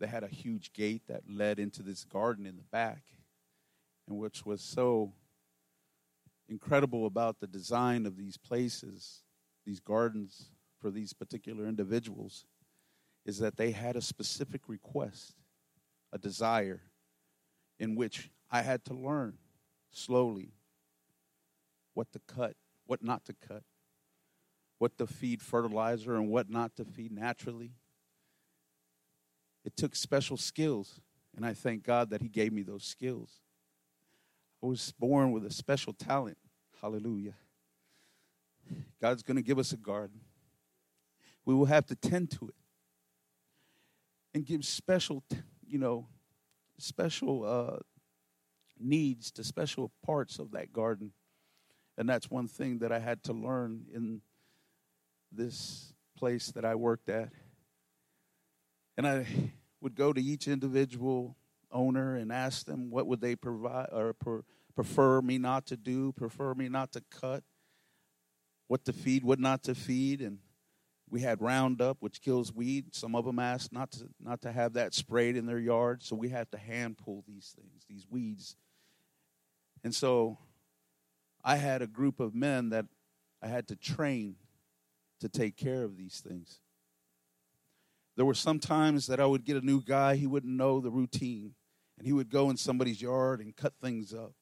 that 0.00 0.08
had 0.08 0.24
a 0.24 0.28
huge 0.28 0.72
gate 0.72 1.02
that 1.06 1.22
led 1.28 1.58
into 1.58 1.82
this 1.82 2.04
garden 2.04 2.46
in 2.46 2.56
the 2.56 2.64
back, 2.64 3.02
and 4.08 4.18
which 4.18 4.44
was 4.44 4.60
so 4.60 5.12
incredible 6.48 7.06
about 7.06 7.38
the 7.38 7.46
design 7.46 8.06
of 8.06 8.16
these 8.16 8.36
places, 8.36 9.22
these 9.64 9.78
gardens 9.78 10.50
for 10.80 10.90
these 10.90 11.12
particular 11.12 11.66
individuals, 11.66 12.46
is 13.24 13.38
that 13.38 13.56
they 13.56 13.70
had 13.70 13.94
a 13.94 14.02
specific 14.02 14.62
request, 14.66 15.34
a 16.12 16.18
desire 16.18 16.80
in 17.78 17.94
which 17.94 18.30
I 18.50 18.62
had 18.62 18.84
to 18.86 18.94
learn 18.94 19.38
slowly 19.90 20.54
what 21.94 22.10
to 22.12 22.20
cut, 22.26 22.56
what 22.86 23.02
not 23.02 23.24
to 23.26 23.34
cut, 23.34 23.62
what 24.78 24.96
to 24.98 25.06
feed 25.06 25.42
fertilizer 25.42 26.16
and 26.16 26.30
what 26.30 26.48
not 26.48 26.74
to 26.76 26.84
feed 26.84 27.12
naturally. 27.12 27.72
It 29.64 29.76
took 29.76 29.94
special 29.94 30.36
skills, 30.36 31.00
and 31.36 31.44
I 31.44 31.54
thank 31.54 31.84
God 31.84 32.10
that 32.10 32.22
He 32.22 32.28
gave 32.28 32.52
me 32.52 32.62
those 32.62 32.84
skills. 32.84 33.40
I 34.62 34.66
was 34.66 34.92
born 34.98 35.32
with 35.32 35.44
a 35.44 35.50
special 35.50 35.92
talent. 35.92 36.38
Hallelujah. 36.80 37.34
God's 39.00 39.22
going 39.22 39.36
to 39.36 39.42
give 39.42 39.58
us 39.58 39.72
a 39.72 39.76
garden. 39.76 40.20
We 41.44 41.54
will 41.54 41.66
have 41.66 41.86
to 41.86 41.94
tend 41.94 42.30
to 42.32 42.48
it 42.48 42.54
and 44.34 44.44
give 44.44 44.64
special, 44.64 45.24
you 45.66 45.78
know, 45.78 46.06
special 46.78 47.44
uh, 47.44 47.78
needs 48.78 49.30
to 49.32 49.44
special 49.44 49.90
parts 50.04 50.38
of 50.38 50.52
that 50.52 50.72
garden. 50.72 51.12
And 51.98 52.08
that's 52.08 52.30
one 52.30 52.48
thing 52.48 52.78
that 52.78 52.92
I 52.92 52.98
had 52.98 53.22
to 53.24 53.32
learn 53.32 53.84
in 53.92 54.22
this 55.32 55.92
place 56.16 56.48
that 56.52 56.64
I 56.64 56.74
worked 56.74 57.08
at. 57.08 57.30
And 59.00 59.08
I 59.08 59.26
would 59.80 59.94
go 59.94 60.12
to 60.12 60.20
each 60.20 60.46
individual 60.46 61.34
owner 61.72 62.16
and 62.16 62.30
ask 62.30 62.66
them 62.66 62.90
what 62.90 63.06
would 63.06 63.22
they 63.22 63.34
provide 63.34 63.88
or 63.92 64.14
prefer 64.74 65.22
me 65.22 65.38
not 65.38 65.64
to 65.68 65.78
do, 65.78 66.12
prefer 66.12 66.52
me 66.52 66.68
not 66.68 66.92
to 66.92 67.02
cut, 67.10 67.42
what 68.66 68.84
to 68.84 68.92
feed, 68.92 69.24
what 69.24 69.38
not 69.38 69.62
to 69.62 69.74
feed, 69.74 70.20
and 70.20 70.40
we 71.08 71.22
had 71.22 71.40
Roundup, 71.40 71.96
which 72.00 72.20
kills 72.20 72.52
weed. 72.52 72.94
Some 72.94 73.14
of 73.14 73.24
them 73.24 73.38
asked 73.38 73.72
not 73.72 73.90
to 73.92 74.10
not 74.22 74.42
to 74.42 74.52
have 74.52 74.74
that 74.74 74.92
sprayed 74.92 75.34
in 75.34 75.46
their 75.46 75.58
yard, 75.58 76.02
so 76.02 76.14
we 76.14 76.28
had 76.28 76.50
to 76.50 76.58
hand 76.58 76.98
pull 76.98 77.24
these 77.26 77.56
things, 77.56 77.86
these 77.88 78.04
weeds. 78.10 78.54
And 79.82 79.94
so 79.94 80.36
I 81.42 81.56
had 81.56 81.80
a 81.80 81.86
group 81.86 82.20
of 82.20 82.34
men 82.34 82.68
that 82.68 82.84
I 83.40 83.46
had 83.46 83.66
to 83.68 83.76
train 83.76 84.36
to 85.20 85.30
take 85.30 85.56
care 85.56 85.84
of 85.84 85.96
these 85.96 86.20
things. 86.20 86.60
There 88.20 88.26
were 88.26 88.34
some 88.34 88.58
times 88.58 89.06
that 89.06 89.18
I 89.18 89.24
would 89.24 89.46
get 89.46 89.56
a 89.56 89.64
new 89.64 89.80
guy, 89.80 90.14
he 90.14 90.26
wouldn't 90.26 90.54
know 90.54 90.78
the 90.78 90.90
routine, 90.90 91.54
and 91.96 92.06
he 92.06 92.12
would 92.12 92.28
go 92.28 92.50
in 92.50 92.58
somebody's 92.58 93.00
yard 93.00 93.40
and 93.40 93.56
cut 93.56 93.72
things 93.80 94.12
up. 94.12 94.34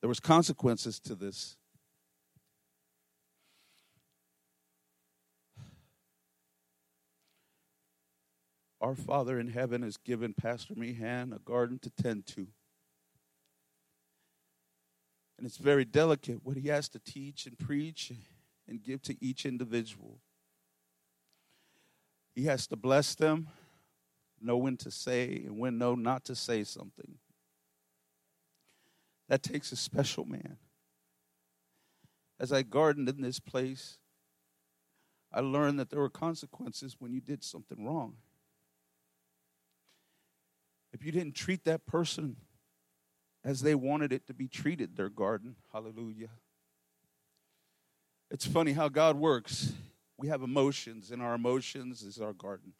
There 0.00 0.06
was 0.08 0.20
consequences 0.20 1.00
to 1.00 1.16
this. 1.16 1.56
Our 8.80 8.94
Father 8.94 9.40
in 9.40 9.48
heaven 9.48 9.82
has 9.82 9.96
given 9.96 10.34
Pastor 10.34 10.74
Meehan 10.76 11.32
a 11.32 11.40
garden 11.40 11.80
to 11.80 11.90
tend 11.90 12.26
to. 12.26 12.46
And 15.36 15.44
it's 15.44 15.56
very 15.56 15.84
delicate 15.84 16.44
what 16.44 16.56
he 16.56 16.68
has 16.68 16.88
to 16.90 17.00
teach 17.00 17.46
and 17.46 17.58
preach 17.58 18.12
and 18.68 18.80
give 18.80 19.02
to 19.02 19.16
each 19.20 19.44
individual. 19.44 20.20
He 22.34 22.44
has 22.44 22.66
to 22.68 22.76
bless 22.76 23.14
them, 23.14 23.48
know 24.40 24.56
when 24.56 24.76
to 24.78 24.90
say 24.90 25.42
and 25.46 25.58
when 25.58 25.78
no, 25.78 25.94
not 25.94 26.24
to 26.24 26.34
say 26.34 26.64
something. 26.64 27.18
That 29.28 29.42
takes 29.42 29.72
a 29.72 29.76
special 29.76 30.24
man. 30.24 30.58
As 32.38 32.52
I 32.52 32.62
gardened 32.62 33.08
in 33.08 33.22
this 33.22 33.38
place, 33.40 33.98
I 35.32 35.40
learned 35.40 35.78
that 35.78 35.90
there 35.90 36.00
were 36.00 36.10
consequences 36.10 36.96
when 36.98 37.12
you 37.12 37.20
did 37.20 37.42
something 37.42 37.84
wrong. 37.84 38.16
If 40.92 41.04
you 41.04 41.10
didn't 41.10 41.34
treat 41.34 41.64
that 41.64 41.86
person 41.86 42.36
as 43.44 43.60
they 43.60 43.74
wanted 43.74 44.12
it 44.12 44.26
to 44.26 44.34
be 44.34 44.46
treated, 44.48 44.96
their 44.96 45.08
garden, 45.08 45.56
hallelujah. 45.72 46.30
It's 48.30 48.46
funny 48.46 48.72
how 48.72 48.88
God 48.88 49.16
works. 49.16 49.72
We 50.16 50.28
have 50.28 50.42
emotions, 50.42 51.10
and 51.10 51.20
our 51.20 51.34
emotions 51.34 52.02
is 52.02 52.20
our 52.20 52.32
garden. 52.32 52.72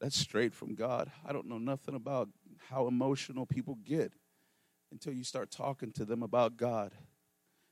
That's 0.00 0.16
straight 0.16 0.54
from 0.54 0.74
God. 0.74 1.10
I 1.26 1.32
don't 1.32 1.46
know 1.46 1.58
nothing 1.58 1.94
about 1.94 2.28
how 2.68 2.86
emotional 2.88 3.46
people 3.46 3.78
get 3.84 4.12
until 4.90 5.12
you 5.12 5.24
start 5.24 5.50
talking 5.50 5.92
to 5.92 6.04
them 6.04 6.22
about 6.22 6.56
God. 6.56 6.92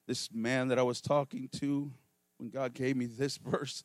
This 0.06 0.30
man 0.32 0.68
that 0.68 0.78
I 0.78 0.82
was 0.82 1.00
talking 1.00 1.48
to, 1.60 1.90
when 2.38 2.50
God 2.50 2.74
gave 2.74 2.96
me 2.96 3.06
this 3.06 3.36
verse, 3.44 3.82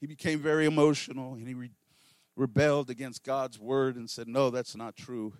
he 0.00 0.06
became 0.06 0.38
very 0.38 0.66
emotional 0.66 1.34
and 1.34 1.48
he 1.48 1.54
re- 1.54 1.72
rebelled 2.36 2.90
against 2.90 3.24
God's 3.24 3.58
word 3.58 3.96
and 3.96 4.08
said, 4.08 4.28
No, 4.28 4.50
that's 4.50 4.76
not 4.76 4.94
true. 4.94 5.32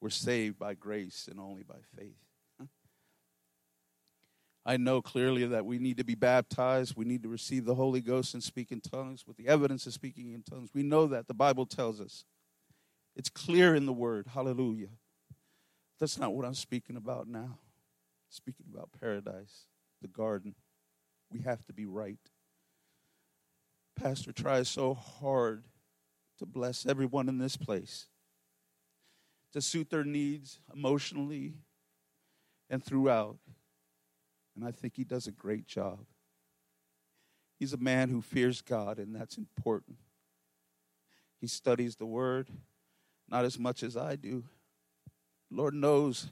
We're 0.00 0.10
saved 0.10 0.58
by 0.58 0.74
grace 0.74 1.28
and 1.30 1.40
only 1.40 1.64
by 1.64 1.78
faith. 1.96 2.27
I 4.68 4.76
know 4.76 5.00
clearly 5.00 5.46
that 5.46 5.64
we 5.64 5.78
need 5.78 5.96
to 5.96 6.04
be 6.04 6.14
baptized. 6.14 6.94
We 6.94 7.06
need 7.06 7.22
to 7.22 7.28
receive 7.30 7.64
the 7.64 7.74
Holy 7.74 8.02
Ghost 8.02 8.34
and 8.34 8.42
speak 8.42 8.70
in 8.70 8.82
tongues 8.82 9.26
with 9.26 9.38
the 9.38 9.48
evidence 9.48 9.86
of 9.86 9.94
speaking 9.94 10.34
in 10.34 10.42
tongues. 10.42 10.68
We 10.74 10.82
know 10.82 11.06
that. 11.06 11.26
The 11.26 11.32
Bible 11.32 11.64
tells 11.64 12.02
us. 12.02 12.26
It's 13.16 13.30
clear 13.30 13.74
in 13.74 13.86
the 13.86 13.94
Word. 13.94 14.26
Hallelujah. 14.34 14.90
That's 15.98 16.18
not 16.18 16.34
what 16.34 16.44
I'm 16.44 16.52
speaking 16.52 16.96
about 16.96 17.26
now. 17.28 17.38
I'm 17.48 18.28
speaking 18.28 18.66
about 18.70 18.90
paradise, 19.00 19.64
the 20.02 20.08
garden. 20.08 20.54
We 21.32 21.40
have 21.40 21.64
to 21.64 21.72
be 21.72 21.86
right. 21.86 22.20
Pastor 23.96 24.32
tries 24.32 24.68
so 24.68 24.92
hard 24.92 25.64
to 26.40 26.44
bless 26.44 26.84
everyone 26.84 27.30
in 27.30 27.38
this 27.38 27.56
place, 27.56 28.08
to 29.54 29.62
suit 29.62 29.88
their 29.88 30.04
needs 30.04 30.60
emotionally 30.74 31.54
and 32.68 32.84
throughout. 32.84 33.38
And 34.58 34.66
I 34.66 34.72
think 34.72 34.96
he 34.96 35.04
does 35.04 35.28
a 35.28 35.32
great 35.32 35.66
job. 35.66 36.00
He's 37.60 37.72
a 37.72 37.78
man 37.78 38.08
who 38.08 38.20
fears 38.20 38.60
God, 38.60 38.98
and 38.98 39.14
that's 39.14 39.38
important. 39.38 39.98
He 41.40 41.46
studies 41.46 41.94
the 41.96 42.06
Word, 42.06 42.48
not 43.28 43.44
as 43.44 43.58
much 43.58 43.84
as 43.84 43.96
I 43.96 44.16
do, 44.16 44.44
Lord 45.50 45.74
knows 45.74 46.28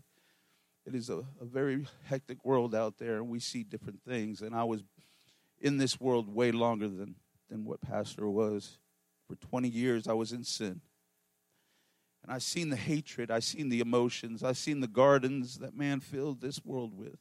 it 0.85 0.95
is 0.95 1.11
a, 1.11 1.25
a 1.41 1.45
very 1.45 1.87
hectic 2.05 2.45
world 2.45 2.75
out 2.75 2.99
there, 2.99 3.17
and 3.17 3.29
we 3.29 3.41
see 3.41 3.63
different 3.63 4.03
things. 4.03 4.43
And 4.43 4.55
I 4.55 4.65
was 4.65 4.83
in 5.61 5.79
this 5.79 6.01
world 6.01 6.33
way 6.33 6.53
longer 6.53 6.89
than, 6.89 7.17
than 7.51 7.65
what 7.65 7.81
Pastor 7.81 8.29
was. 8.29 8.79
For 9.27 9.35
20 9.35 9.69
years, 9.69 10.07
I 10.07 10.13
was 10.13 10.33
in 10.33 10.45
sin. 10.45 10.81
And 12.23 12.33
I 12.33 12.39
seen 12.39 12.71
the 12.71 12.77
hatred, 12.77 13.31
I 13.31 13.41
seen 13.41 13.69
the 13.69 13.81
emotions, 13.81 14.43
I 14.43 14.53
seen 14.53 14.81
the 14.81 14.87
gardens 14.87 15.59
that 15.59 15.77
man 15.77 16.01
filled 16.01 16.41
this 16.41 16.65
world 16.65 16.97
with. 16.97 17.19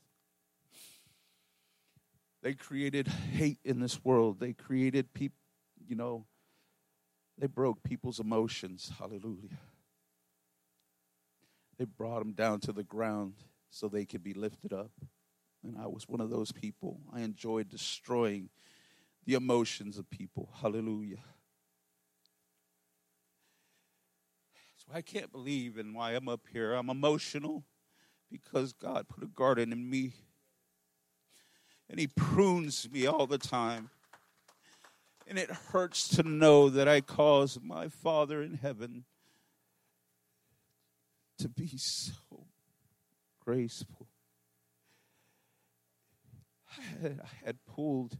They 2.46 2.54
created 2.54 3.08
hate 3.08 3.58
in 3.66 3.80
this 3.80 4.06
world. 4.06 4.40
They 4.40 4.54
created 4.54 5.16
people, 5.16 5.40
you 5.88 5.96
know, 5.96 6.28
they 7.40 7.48
broke 7.48 7.82
people's 7.82 8.20
emotions. 8.20 8.92
Hallelujah. 9.00 9.58
They 11.80 11.86
brought 11.86 12.20
them 12.20 12.34
down 12.34 12.60
to 12.60 12.72
the 12.72 12.84
ground 12.84 13.34
so 13.72 13.88
they 13.88 14.06
could 14.06 14.24
be 14.24 14.36
lifted 14.36 14.74
up. 14.74 14.92
And 15.64 15.76
I 15.76 15.88
was 15.88 16.08
one 16.08 16.22
of 16.22 16.30
those 16.30 16.52
people. 16.52 17.00
I 17.12 17.22
enjoyed 17.22 17.68
destroying 17.68 18.50
the 19.26 19.34
emotions 19.34 19.98
of 19.98 20.08
people. 20.12 20.50
Hallelujah. 20.62 21.24
So 24.76 24.94
I 24.94 25.02
can't 25.02 25.32
believe 25.32 25.80
in 25.80 25.96
why 25.96 26.12
I'm 26.12 26.30
up 26.30 26.42
here. 26.54 26.74
I'm 26.74 26.92
emotional 26.92 27.64
because 28.30 28.72
God 28.72 29.08
put 29.08 29.24
a 29.24 29.28
garden 29.28 29.72
in 29.72 29.90
me. 29.90 30.14
And 31.90 32.00
He 32.00 32.08
prunes 32.08 32.90
me 32.92 33.06
all 33.06 33.28
the 33.28 33.38
time. 33.38 33.90
And 35.28 35.40
it 35.40 35.50
hurts 35.50 36.08
to 36.10 36.24
know 36.24 36.70
that 36.70 36.88
I 36.88 37.02
cause 37.02 37.60
my 37.62 37.88
Father 37.88 38.42
in 38.44 38.56
heaven 38.56 39.06
to 41.40 41.50
be 41.50 41.72
so 41.78 42.14
graceful. 43.44 44.08
I 46.78 47.02
had, 47.02 47.22
I 47.24 47.46
had 47.46 47.58
pulled 47.66 48.18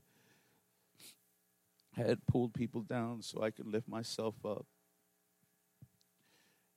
I 1.98 2.02
had 2.02 2.26
pulled 2.26 2.54
people 2.54 2.82
down 2.82 3.22
so 3.22 3.42
I 3.42 3.52
could 3.52 3.68
lift 3.68 3.88
myself 3.88 4.36
up. 4.46 4.66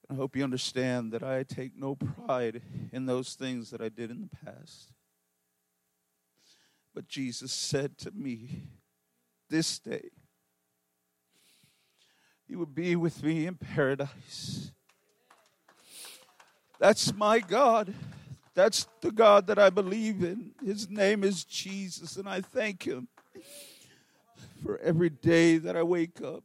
I 0.09 0.14
hope 0.14 0.37
you 0.37 0.44
understand 0.44 1.12
that 1.12 1.22
I 1.22 1.42
take 1.42 1.77
no 1.77 1.96
pride 1.96 2.62
in 2.92 3.07
those 3.07 3.35
things 3.35 3.70
that 3.70 3.81
I 3.81 3.88
did 3.88 4.11
in 4.11 4.20
the 4.22 4.37
past. 4.44 4.92
But 6.98 7.06
Jesus 7.06 7.52
said 7.52 7.96
to 7.98 8.11
me 8.11 8.64
this 9.48 9.78
day, 9.78 10.11
You 12.48 12.58
would 12.58 12.74
be 12.74 12.96
with 12.96 13.22
me 13.22 13.46
in 13.46 13.54
paradise. 13.54 14.72
That's 16.80 17.14
my 17.14 17.38
God. 17.38 17.94
That's 18.52 18.88
the 19.00 19.12
God 19.12 19.46
that 19.46 19.61
I 19.61 19.70
believe 19.70 20.24
in. 20.24 20.50
His 20.61 20.90
name 20.90 21.22
is 21.22 21.44
Jesus, 21.44 22.16
and 22.16 22.28
I 22.28 22.40
thank 22.40 22.82
Him 22.82 23.06
for 24.64 24.76
every 24.78 25.11
day 25.11 25.58
that 25.58 25.76
I 25.76 25.84
wake 25.84 26.20
up. 26.20 26.42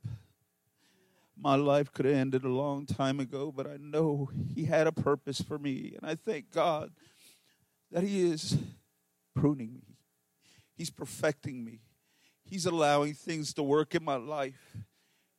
My 1.35 1.55
life 1.55 1.91
could 1.91 2.05
have 2.05 2.13
ended 2.13 2.43
a 2.43 2.49
long 2.49 2.85
time 2.85 3.19
ago, 3.19 3.51
but 3.51 3.65
I 3.65 3.77
know 3.79 4.29
He 4.53 4.65
had 4.65 4.85
a 4.85 4.91
purpose 4.91 5.41
for 5.41 5.57
me, 5.57 5.95
and 5.99 6.07
I 6.07 6.13
thank 6.13 6.51
God 6.51 6.91
that 7.91 8.03
He 8.03 8.21
is 8.21 8.55
pruning 9.33 9.73
me. 9.73 9.92
He's 10.75 10.89
perfecting 10.89 11.63
me. 11.63 11.81
He's 12.43 12.65
allowing 12.65 13.13
things 13.13 13.53
to 13.55 13.63
work 13.63 13.95
in 13.95 14.03
my 14.03 14.15
life. 14.15 14.75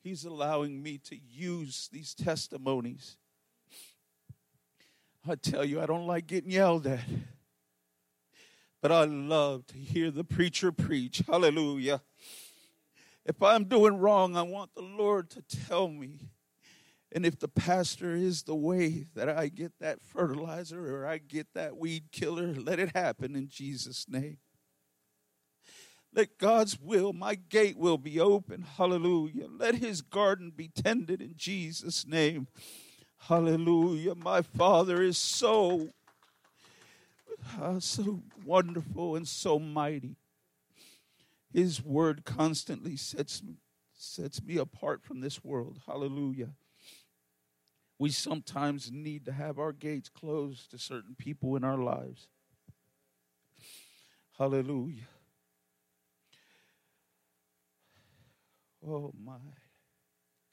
He's 0.03 0.25
allowing 0.25 0.83
me 0.83 0.99
to 0.99 1.17
use 1.17 1.89
these 1.93 2.15
testimonies 2.15 3.17
I 5.27 5.37
tell 5.37 5.65
you, 5.65 5.81
I 5.81 5.87
don't 5.87 6.07
like 6.07 6.27
getting 6.27 6.51
yelled 6.51 6.87
at. 6.87 7.01
But 8.83 8.93
I 8.93 9.05
love 9.05 9.67
to 9.69 9.79
hear 9.79 10.11
the 10.11 10.25
preacher 10.25 10.71
preach. 10.71 11.23
Hallelujah. 11.27 12.03
If 13.25 13.43
I'm 13.43 13.65
doing 13.65 13.97
wrong, 13.97 14.37
I 14.37 14.43
want 14.43 14.75
the 14.75 14.83
Lord 14.83 15.31
to 15.31 15.43
tell 15.67 15.89
me. 15.89 16.29
And 17.11 17.25
if 17.25 17.39
the 17.39 17.49
pastor 17.49 18.15
is 18.15 18.43
the 18.43 18.55
way 18.55 19.07
that 19.15 19.31
I 19.31 19.49
get 19.49 19.73
that 19.81 20.03
fertilizer 20.03 20.95
or 20.95 21.07
I 21.07 21.19
get 21.19 21.47
that 21.55 21.79
weed 21.79 22.11
killer, 22.13 22.53
let 22.53 22.79
it 22.79 22.95
happen 22.95 23.35
in 23.35 23.49
Jesus' 23.49 24.07
name. 24.07 24.37
Let 26.15 26.39
God's 26.39 26.81
will, 26.81 27.13
my 27.13 27.35
gate 27.35 27.77
will 27.77 27.99
be 27.99 28.21
open. 28.21 28.63
Hallelujah. 28.63 29.49
Let 29.49 29.75
his 29.75 30.01
garden 30.01 30.53
be 30.55 30.69
tended 30.69 31.21
in 31.21 31.35
Jesus' 31.37 32.07
name. 32.07 32.47
Hallelujah. 33.19 34.15
My 34.15 34.43
Father 34.43 35.03
is 35.03 35.19
so, 35.19 35.89
uh, 37.61 37.81
so 37.81 38.23
wonderful 38.45 39.17
and 39.17 39.27
so 39.27 39.59
mighty. 39.59 40.15
His 41.53 41.83
word 41.83 42.25
constantly 42.25 42.97
sets, 42.97 43.43
sets 43.93 44.41
me 44.41 44.57
apart 44.57 45.03
from 45.03 45.21
this 45.21 45.43
world. 45.43 45.81
Hallelujah. 45.85 46.51
We 47.99 48.11
sometimes 48.11 48.93
need 48.93 49.25
to 49.25 49.33
have 49.33 49.59
our 49.59 49.73
gates 49.73 50.09
closed 50.09 50.71
to 50.71 50.79
certain 50.79 51.17
people 51.17 51.57
in 51.57 51.65
our 51.65 51.79
lives. 51.79 52.29
Hallelujah. 54.39 55.09
Oh 58.87 59.13
my. 59.23 59.37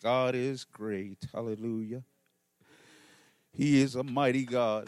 God 0.02 0.36
is 0.36 0.64
great. 0.64 1.18
Hallelujah. 1.34 2.04
He 3.52 3.82
is 3.82 3.96
a 3.96 4.04
mighty 4.04 4.46
God. 4.46 4.88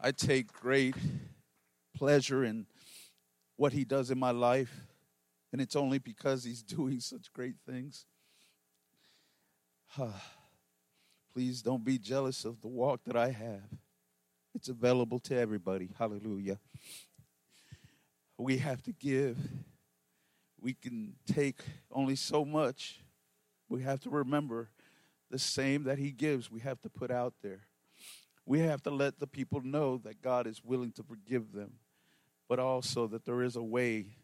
I 0.00 0.12
take 0.12 0.52
great 0.52 0.94
pleasure 1.96 2.44
in 2.44 2.66
what 3.56 3.72
He 3.72 3.84
does 3.84 4.10
in 4.10 4.18
my 4.18 4.30
life, 4.30 4.74
and 5.52 5.60
it's 5.60 5.76
only 5.76 5.98
because 5.98 6.44
He's 6.44 6.62
doing 6.76 7.00
such 7.00 7.32
great 7.32 7.56
things. 7.66 8.06
Please 11.32 11.60
don't 11.62 11.84
be 11.84 11.98
jealous 11.98 12.44
of 12.44 12.60
the 12.60 12.68
walk 12.68 13.00
that 13.04 13.16
I 13.16 13.30
have. 13.30 13.68
It's 14.54 14.68
available 14.68 15.18
to 15.20 15.36
everybody. 15.36 15.90
Hallelujah. 15.98 16.58
We 18.38 18.58
have 18.58 18.82
to 18.84 18.92
give. 18.92 19.36
We 20.60 20.74
can 20.74 21.14
take 21.26 21.60
only 21.90 22.16
so 22.16 22.44
much. 22.44 23.00
We 23.68 23.82
have 23.82 24.00
to 24.00 24.10
remember 24.10 24.68
the 25.30 25.38
same 25.38 25.84
that 25.84 25.98
He 25.98 26.10
gives, 26.10 26.50
we 26.50 26.60
have 26.60 26.80
to 26.82 26.90
put 26.90 27.10
out 27.10 27.34
there. 27.42 27.62
We 28.44 28.60
have 28.60 28.82
to 28.82 28.90
let 28.90 29.20
the 29.20 29.26
people 29.26 29.60
know 29.62 29.98
that 29.98 30.22
God 30.22 30.46
is 30.46 30.64
willing 30.64 30.92
to 30.92 31.02
forgive 31.02 31.52
them, 31.52 31.74
but 32.48 32.58
also 32.58 33.06
that 33.06 33.24
there 33.24 33.42
is 33.42 33.54
a 33.54 33.62
way 33.62 34.16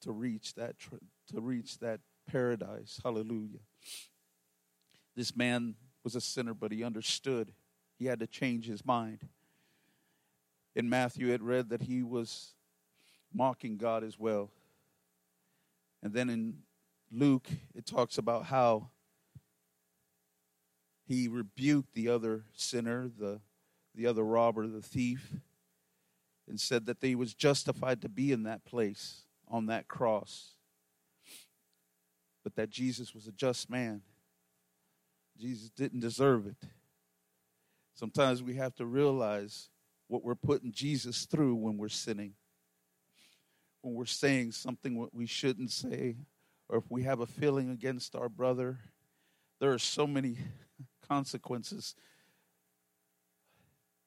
to 0.00 0.12
reach 0.12 0.54
that 0.54 0.76
to 0.80 1.40
reach 1.40 1.78
that 1.80 2.00
paradise. 2.26 3.00
Hallelujah. 3.04 3.58
This 5.14 5.36
man 5.36 5.74
was 6.02 6.14
a 6.14 6.20
sinner, 6.20 6.54
but 6.54 6.72
he 6.72 6.82
understood. 6.82 7.52
He 7.98 8.06
had 8.06 8.20
to 8.20 8.26
change 8.26 8.66
his 8.66 8.84
mind. 8.84 9.28
In 10.74 10.88
Matthew, 10.88 11.32
it 11.32 11.42
read 11.42 11.68
that 11.68 11.82
he 11.82 12.02
was 12.02 12.54
mocking 13.34 13.76
God 13.76 14.04
as 14.04 14.18
well. 14.18 14.50
And 16.02 16.12
then 16.12 16.30
in 16.30 16.58
Luke, 17.10 17.48
it 17.74 17.86
talks 17.86 18.18
about 18.18 18.46
how 18.46 18.90
he 21.06 21.28
rebuked 21.28 21.94
the 21.94 22.08
other 22.08 22.44
sinner, 22.54 23.10
the, 23.18 23.40
the 23.94 24.06
other 24.06 24.24
robber, 24.24 24.66
the 24.66 24.80
thief, 24.80 25.34
and 26.48 26.60
said 26.60 26.86
that 26.86 26.98
he 27.00 27.14
was 27.14 27.34
justified 27.34 28.00
to 28.02 28.08
be 28.08 28.32
in 28.32 28.44
that 28.44 28.64
place 28.64 29.22
on 29.48 29.66
that 29.66 29.88
cross. 29.88 30.54
But 32.42 32.54
that 32.54 32.70
Jesus 32.70 33.14
was 33.14 33.26
a 33.26 33.32
just 33.32 33.68
man. 33.68 34.02
Jesus 35.38 35.70
didn't 35.70 36.00
deserve 36.00 36.46
it. 36.46 36.68
Sometimes 37.94 38.42
we 38.42 38.54
have 38.54 38.74
to 38.76 38.86
realize 38.86 39.68
what 40.06 40.24
we're 40.24 40.34
putting 40.34 40.72
Jesus 40.72 41.26
through 41.26 41.54
when 41.56 41.76
we're 41.76 41.88
sinning. 41.88 42.34
When 43.82 43.94
we're 43.94 44.06
saying 44.06 44.52
something 44.52 45.08
we 45.12 45.26
shouldn't 45.26 45.70
say, 45.70 46.16
or 46.68 46.78
if 46.78 46.90
we 46.90 47.02
have 47.04 47.20
a 47.20 47.26
feeling 47.26 47.70
against 47.70 48.14
our 48.14 48.28
brother, 48.28 48.78
there 49.58 49.72
are 49.72 49.78
so 49.78 50.06
many 50.06 50.38
consequences. 51.08 51.94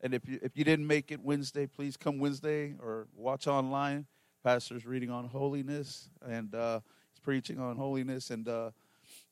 And 0.02 0.14
if 0.14 0.28
you, 0.28 0.40
if 0.42 0.58
you 0.58 0.64
didn't 0.64 0.86
make 0.86 1.12
it 1.12 1.22
Wednesday, 1.22 1.66
please 1.66 1.96
come 1.96 2.20
Wednesday 2.20 2.76
or 2.80 3.08
watch 3.16 3.48
online. 3.48 4.06
Pastor's 4.44 4.86
reading 4.86 5.10
on 5.10 5.26
holiness 5.26 6.10
and 6.22 6.54
uh, 6.54 6.82
he's 7.12 7.20
preaching 7.22 7.60
on 7.60 7.78
holiness. 7.78 8.30
And 8.30 8.48
uh, 8.50 8.72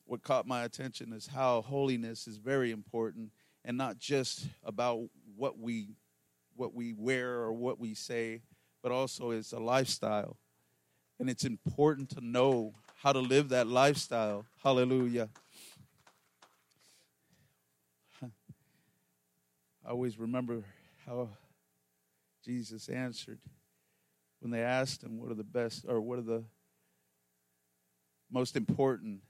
what 0.06 0.22
caught 0.22 0.46
my 0.46 0.64
attention 0.64 1.12
is 1.12 1.26
how 1.26 1.60
holiness 1.60 2.26
is 2.26 2.38
very 2.38 2.70
important 2.70 3.30
and 3.64 3.76
not 3.76 3.98
just 3.98 4.46
about 4.64 5.02
what 5.36 5.58
we 5.58 5.88
what 6.54 6.74
we 6.74 6.92
wear 6.92 7.30
or 7.30 7.52
what 7.52 7.80
we 7.80 7.94
say, 7.94 8.42
but 8.82 8.92
also 8.92 9.30
it's 9.30 9.52
a 9.52 9.58
lifestyle. 9.58 10.36
And 11.18 11.30
it's 11.30 11.44
important 11.44 12.10
to 12.10 12.20
know 12.20 12.74
how 12.96 13.12
to 13.12 13.20
live 13.20 13.50
that 13.50 13.66
lifestyle. 13.66 14.44
Hallelujah. 14.62 15.28
I 19.84 19.90
always 19.90 20.18
remember 20.18 20.64
how 21.06 21.28
Jesus 22.44 22.88
answered 22.88 23.38
when 24.40 24.50
they 24.50 24.62
asked 24.62 25.02
him, 25.02 25.18
What 25.18 25.30
are 25.30 25.36
the 25.36 25.44
best, 25.44 25.84
or 25.88 26.00
what 26.00 26.18
are 26.18 26.22
the 26.22 26.44
most 28.30 28.56
important 28.56 29.20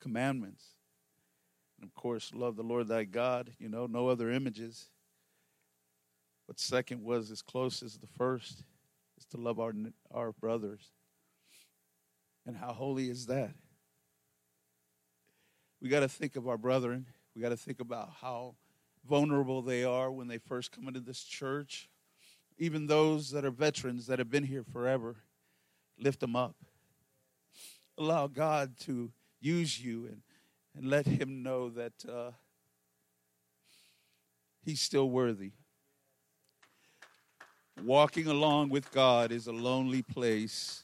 commandments? 0.00 0.64
And 1.80 1.88
of 1.88 1.94
course, 1.94 2.32
love 2.34 2.56
the 2.56 2.62
Lord 2.62 2.88
thy 2.88 3.04
God, 3.04 3.52
you 3.58 3.68
know, 3.68 3.86
no 3.86 4.08
other 4.08 4.30
images. 4.30 4.86
But 6.48 6.58
second 6.58 7.04
was 7.04 7.30
as 7.30 7.42
close 7.42 7.82
as 7.82 7.98
the 7.98 8.06
first 8.06 8.64
is 9.18 9.26
to 9.26 9.36
love 9.36 9.60
our, 9.60 9.74
our 10.10 10.32
brothers. 10.32 10.90
And 12.46 12.56
how 12.56 12.72
holy 12.72 13.10
is 13.10 13.26
that? 13.26 13.52
We 15.80 15.90
got 15.90 16.00
to 16.00 16.08
think 16.08 16.34
of 16.36 16.48
our 16.48 16.56
brethren. 16.56 17.06
We 17.36 17.42
got 17.42 17.50
to 17.50 17.56
think 17.56 17.80
about 17.80 18.10
how 18.22 18.54
vulnerable 19.06 19.60
they 19.60 19.84
are 19.84 20.10
when 20.10 20.26
they 20.26 20.38
first 20.38 20.72
come 20.72 20.88
into 20.88 21.00
this 21.00 21.22
church. 21.22 21.90
Even 22.56 22.86
those 22.86 23.30
that 23.30 23.44
are 23.44 23.50
veterans 23.50 24.06
that 24.06 24.18
have 24.18 24.30
been 24.30 24.44
here 24.44 24.64
forever, 24.64 25.16
lift 25.98 26.20
them 26.20 26.34
up. 26.34 26.56
Allow 27.96 28.26
God 28.26 28.78
to 28.80 29.12
use 29.40 29.80
you 29.80 30.06
and, 30.06 30.22
and 30.74 30.88
let 30.88 31.06
Him 31.06 31.42
know 31.42 31.68
that 31.70 31.92
uh, 32.08 32.30
He's 34.64 34.80
still 34.80 35.10
worthy. 35.10 35.52
Walking 37.84 38.26
along 38.26 38.70
with 38.70 38.90
God 38.90 39.30
is 39.30 39.46
a 39.46 39.52
lonely 39.52 40.02
place 40.02 40.82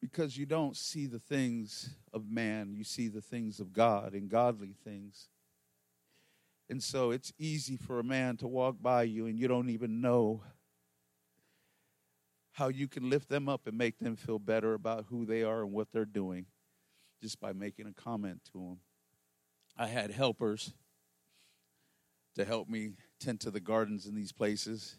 because 0.00 0.36
you 0.36 0.46
don't 0.46 0.76
see 0.76 1.06
the 1.06 1.18
things 1.18 1.90
of 2.12 2.30
man, 2.30 2.74
you 2.74 2.84
see 2.84 3.08
the 3.08 3.20
things 3.20 3.58
of 3.60 3.72
God 3.72 4.14
and 4.14 4.28
godly 4.28 4.74
things. 4.84 5.28
And 6.68 6.82
so 6.82 7.10
it's 7.10 7.32
easy 7.38 7.76
for 7.76 7.98
a 7.98 8.04
man 8.04 8.36
to 8.38 8.46
walk 8.46 8.76
by 8.80 9.02
you 9.02 9.26
and 9.26 9.38
you 9.38 9.48
don't 9.48 9.70
even 9.70 10.00
know 10.00 10.42
how 12.52 12.68
you 12.68 12.86
can 12.86 13.10
lift 13.10 13.28
them 13.28 13.48
up 13.48 13.66
and 13.66 13.76
make 13.76 13.98
them 13.98 14.14
feel 14.14 14.38
better 14.38 14.74
about 14.74 15.06
who 15.10 15.26
they 15.26 15.42
are 15.42 15.62
and 15.62 15.72
what 15.72 15.88
they're 15.92 16.04
doing 16.04 16.46
just 17.20 17.40
by 17.40 17.52
making 17.52 17.86
a 17.86 17.92
comment 17.92 18.40
to 18.52 18.58
them. 18.58 18.78
I 19.76 19.88
had 19.88 20.12
helpers 20.12 20.72
to 22.36 22.44
help 22.44 22.68
me 22.68 22.92
tend 23.20 23.40
to 23.40 23.50
the 23.50 23.60
gardens 23.60 24.06
in 24.06 24.14
these 24.14 24.32
places. 24.32 24.96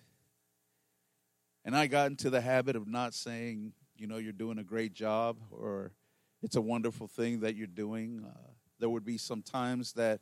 And 1.66 1.76
I 1.76 1.88
got 1.88 2.08
into 2.08 2.30
the 2.30 2.42
habit 2.42 2.76
of 2.76 2.88
not 2.88 3.14
saying, 3.14 3.74
you 3.98 4.08
know, 4.08 4.18
you're 4.18 4.32
doing 4.32 4.58
a 4.58 4.64
great 4.64 4.94
job 4.94 5.38
or 5.52 5.92
it's 6.42 6.56
a 6.56 6.62
wonderful 6.62 7.08
thing 7.08 7.42
that 7.42 7.56
you're 7.56 7.68
doing. 7.68 8.26
Uh, 8.26 8.52
there 8.80 8.90
would 8.90 9.06
be 9.06 9.18
some 9.18 9.42
times 9.42 9.94
that 9.94 10.22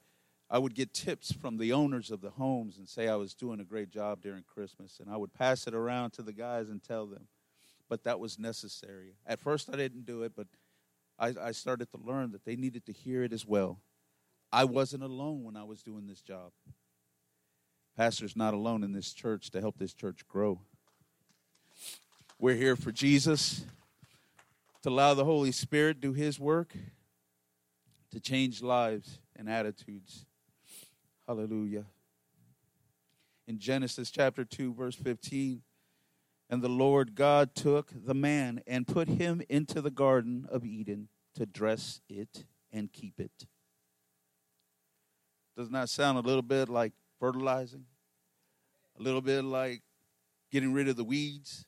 I 0.50 0.58
would 0.58 0.76
get 0.76 0.94
tips 0.94 1.32
from 1.32 1.58
the 1.58 1.72
owners 1.74 2.12
of 2.12 2.22
the 2.22 2.32
homes 2.32 2.78
and 2.78 2.88
say 2.88 3.08
I 3.08 3.16
was 3.16 3.34
doing 3.34 3.60
a 3.60 3.64
great 3.64 3.90
job 3.90 4.22
during 4.22 4.44
Christmas. 4.44 5.00
And 5.00 5.14
I 5.14 5.18
would 5.18 5.34
pass 5.34 5.68
it 5.68 5.74
around 5.74 6.12
to 6.12 6.24
the 6.24 6.34
guys 6.34 6.70
and 6.70 6.84
tell 6.84 7.06
them. 7.06 7.28
But 7.88 8.04
that 8.04 8.20
was 8.20 8.38
necessary. 8.38 9.16
At 9.26 9.40
first, 9.40 9.70
I 9.72 9.78
didn't 9.78 10.06
do 10.06 10.24
it, 10.24 10.34
but 10.36 10.48
I, 11.18 11.34
I 11.42 11.52
started 11.52 11.90
to 11.92 11.98
learn 12.04 12.32
that 12.32 12.46
they 12.46 12.56
needed 12.56 12.86
to 12.88 12.92
hear 12.92 13.24
it 13.24 13.34
as 13.34 13.46
well. 13.46 13.80
I 14.52 14.64
wasn't 14.66 15.04
alone 15.04 15.44
when 15.44 15.56
I 15.56 15.64
was 15.64 15.84
doing 15.84 16.08
this 16.08 16.22
job. 16.22 16.52
Pastor's 18.00 18.38
not 18.38 18.54
alone 18.54 18.86
in 18.86 18.94
this 18.94 19.12
church 19.12 19.52
to 19.52 19.60
help 19.60 19.78
this 19.78 19.94
church 19.94 20.26
grow. 20.30 20.62
We're 22.40 22.56
here 22.56 22.78
for 22.78 22.94
Jesus, 22.94 23.66
to 24.84 24.90
allow 24.90 25.14
the 25.14 25.26
Holy 25.26 25.52
Spirit 25.52 26.00
do 26.00 26.14
his 26.14 26.40
work, 26.40 26.78
to 28.12 28.22
change 28.22 28.62
lives 28.62 29.20
and 29.36 29.50
attitudes. 29.50 30.26
Hallelujah. 31.28 31.84
In 33.50 33.60
Genesis 33.60 34.10
chapter 34.12 34.46
2, 34.46 34.74
verse 34.74 34.96
15, 34.96 35.62
and 36.50 36.62
the 36.62 36.70
Lord 36.70 37.16
God 37.16 37.54
took 37.54 37.92
the 37.94 38.16
man 38.16 38.62
and 38.66 38.88
put 38.88 39.10
him 39.10 39.42
into 39.50 39.82
the 39.82 39.92
Garden 39.92 40.48
of 40.50 40.64
Eden 40.64 41.10
to 41.36 41.46
dress 41.46 42.00
it 42.08 42.46
and 42.72 42.94
keep 42.94 43.20
it. 43.20 43.46
Doesn't 45.58 45.74
that 45.74 45.90
sound 45.90 46.18
a 46.18 46.22
little 46.22 46.42
bit 46.42 46.70
like 46.70 46.94
fertilizing, 47.20 47.86
a 49.00 49.04
little 49.04 49.22
bit 49.22 49.44
like 49.44 49.82
getting 50.52 50.74
rid 50.74 50.88
of 50.88 50.96
the 50.96 51.04
weeds. 51.04 51.66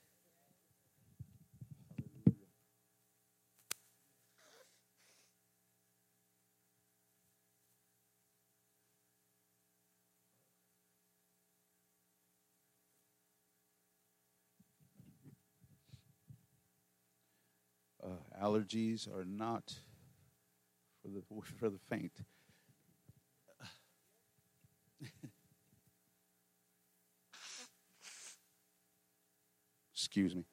Uh, 18.04 18.08
allergies 18.44 19.08
are 19.08 19.26
not 19.26 19.76
for 21.02 21.10
the 21.10 21.22
for 21.60 21.70
the 21.70 21.80
faint. 21.90 22.14
Excuse 30.12 30.36
me. 30.36 30.44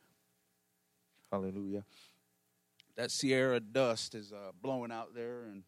Hallelujah. 1.33 1.83
That 2.97 3.11
Sierra 3.11 3.59
dust 3.59 4.15
is 4.15 4.33
uh, 4.33 4.53
blowing 4.63 4.93
out 4.93 5.17
there, 5.17 5.47
and 5.51 5.65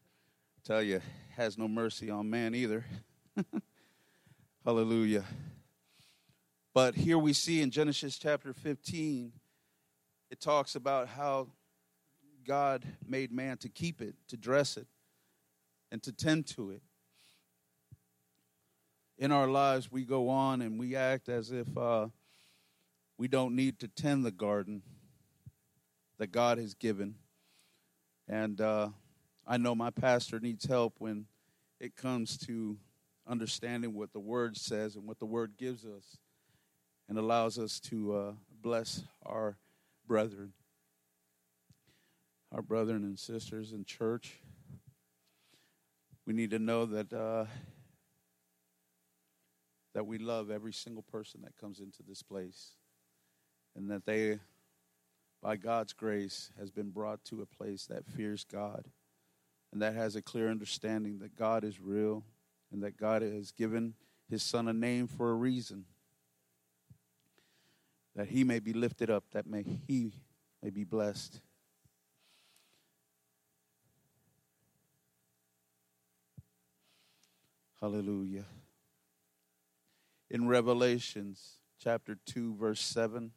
I 0.57 0.61
tell 0.65 0.81
you, 0.81 1.01
has 1.35 1.57
no 1.57 1.67
mercy 1.67 2.09
on 2.09 2.29
man 2.29 2.55
either. 2.55 2.85
Hallelujah. 4.65 5.25
But 6.73 6.95
here 6.95 7.17
we 7.17 7.33
see 7.33 7.61
in 7.61 7.69
Genesis 7.69 8.17
chapter 8.17 8.53
15, 8.53 9.33
it 10.29 10.39
talks 10.39 10.75
about 10.75 11.09
how 11.09 11.49
God 12.47 12.85
made 13.05 13.33
man 13.33 13.57
to 13.57 13.67
keep 13.67 14.01
it, 14.01 14.15
to 14.29 14.37
dress 14.37 14.77
it, 14.77 14.87
and 15.91 16.01
to 16.03 16.13
tend 16.13 16.47
to 16.55 16.71
it. 16.71 16.81
In 19.17 19.33
our 19.33 19.47
lives, 19.47 19.91
we 19.91 20.05
go 20.05 20.29
on 20.29 20.61
and 20.61 20.79
we 20.79 20.95
act 20.95 21.27
as 21.27 21.51
if 21.51 21.67
uh, 21.77 22.07
we 23.17 23.27
don't 23.27 23.55
need 23.55 23.79
to 23.79 23.87
tend 23.87 24.25
the 24.25 24.31
garden 24.31 24.81
that 26.17 26.31
God 26.31 26.57
has 26.57 26.73
given. 26.73 27.15
And 28.27 28.59
uh, 28.61 28.89
I 29.47 29.57
know 29.57 29.75
my 29.75 29.89
pastor 29.89 30.39
needs 30.39 30.65
help 30.65 30.95
when 30.99 31.25
it 31.79 31.95
comes 31.95 32.37
to 32.45 32.77
understanding 33.27 33.93
what 33.93 34.13
the 34.13 34.19
Word 34.19 34.57
says 34.57 34.95
and 34.95 35.07
what 35.07 35.19
the 35.19 35.25
Word 35.25 35.53
gives 35.57 35.85
us 35.85 36.17
and 37.09 37.17
allows 37.17 37.57
us 37.57 37.79
to 37.81 38.13
uh, 38.13 38.31
bless 38.61 39.03
our 39.25 39.57
brethren 40.07 40.53
our 42.53 42.61
brethren 42.61 43.03
and 43.03 43.17
sisters 43.17 43.71
in 43.71 43.85
church. 43.85 44.39
We 46.25 46.33
need 46.33 46.51
to 46.51 46.59
know 46.59 46.85
that 46.85 47.13
uh, 47.13 47.45
that 49.93 50.05
we 50.05 50.17
love 50.17 50.49
every 50.49 50.73
single 50.73 51.03
person 51.03 51.41
that 51.43 51.57
comes 51.57 51.79
into 51.79 52.03
this 52.07 52.21
place, 52.21 52.71
and 53.75 53.89
that 53.89 54.05
they, 54.05 54.39
by 55.41 55.55
God's 55.55 55.93
grace, 55.93 56.51
has 56.59 56.71
been 56.71 56.89
brought 56.89 57.23
to 57.25 57.41
a 57.41 57.45
place 57.45 57.85
that 57.87 58.05
fears 58.05 58.43
God, 58.43 58.85
and 59.71 59.81
that 59.81 59.95
has 59.95 60.15
a 60.15 60.21
clear 60.21 60.49
understanding 60.49 61.19
that 61.19 61.35
God 61.35 61.63
is 61.63 61.79
real, 61.79 62.23
and 62.71 62.83
that 62.83 62.97
God 62.97 63.21
has 63.21 63.51
given 63.51 63.95
His 64.29 64.43
Son 64.43 64.67
a 64.67 64.73
name 64.73 65.07
for 65.07 65.31
a 65.31 65.35
reason, 65.35 65.85
that 68.15 68.27
He 68.27 68.43
may 68.43 68.59
be 68.59 68.73
lifted 68.73 69.09
up, 69.09 69.23
that 69.31 69.47
may 69.47 69.63
He 69.63 70.13
may 70.61 70.69
be 70.69 70.83
blessed. 70.83 71.39
Hallelujah. 77.81 78.45
In 80.29 80.47
Revelations 80.47 81.55
chapter 81.83 82.15
2, 82.27 82.53
verse 82.53 82.79
7. 82.79 83.31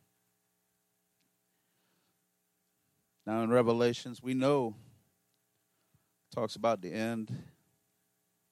Now, 3.27 3.43
in 3.43 3.51
Revelations, 3.51 4.23
we 4.23 4.35
know 4.35 4.75
talks 6.35 6.57
about 6.57 6.83
the 6.83 6.93
end, 6.93 7.35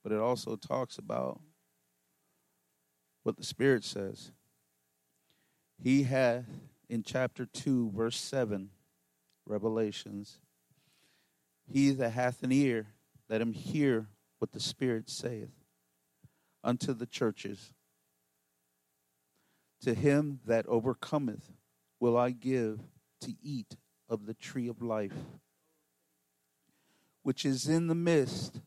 but 0.02 0.12
it 0.12 0.18
also 0.18 0.56
talks 0.56 0.98
about 0.98 1.40
what 3.22 3.36
the 3.36 3.44
Spirit 3.44 3.84
says. 3.84 4.32
He 5.82 6.04
hath, 6.04 6.46
in 6.88 7.02
chapter 7.02 7.44
2, 7.44 7.90
verse 7.94 8.16
7, 8.16 8.70
Revelations, 9.46 10.38
he 11.66 11.90
that 11.90 12.10
hath 12.10 12.42
an 12.42 12.52
ear, 12.52 12.86
let 13.28 13.40
him 13.40 13.52
hear 13.52 14.06
what 14.38 14.52
the 14.52 14.60
Spirit 14.60 15.10
saith 15.10 15.52
unto 16.64 16.94
the 16.94 17.06
churches. 17.06 17.72
To 19.82 19.94
him 19.94 20.40
that 20.46 20.66
overcometh 20.66 21.52
will 21.98 22.16
I 22.16 22.30
give 22.30 22.80
to 23.22 23.34
eat 23.42 23.76
of 24.12 24.26
the 24.26 24.34
tree 24.34 24.68
of 24.68 24.82
life, 24.82 25.16
which 27.22 27.46
is 27.46 27.66
in 27.66 27.86
the 27.86 27.94
midst 27.94 28.60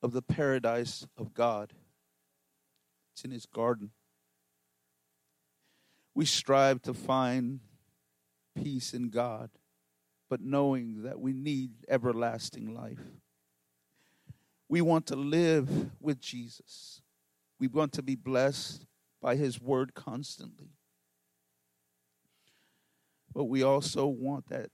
of 0.00 0.12
the 0.12 0.22
paradise 0.22 1.04
of 1.18 1.34
God. 1.34 1.72
It's 3.12 3.24
in 3.24 3.32
his 3.32 3.44
garden. 3.44 3.90
We 6.14 6.26
strive 6.26 6.80
to 6.82 6.94
find 6.94 7.58
peace 8.54 8.94
in 8.94 9.10
God, 9.10 9.50
but 10.30 10.40
knowing 10.40 11.02
that 11.02 11.18
we 11.18 11.32
need 11.32 11.72
everlasting 11.88 12.72
life. 12.72 13.02
We 14.68 14.80
want 14.80 15.06
to 15.06 15.16
live 15.16 15.90
with 16.00 16.20
Jesus. 16.20 17.02
We 17.58 17.66
want 17.66 17.92
to 17.94 18.02
be 18.02 18.14
blessed 18.14 18.86
by 19.20 19.34
his 19.34 19.60
word 19.60 19.94
constantly. 19.94 20.75
But 23.36 23.44
we 23.44 23.62
also 23.62 24.06
want 24.06 24.48
that, 24.48 24.70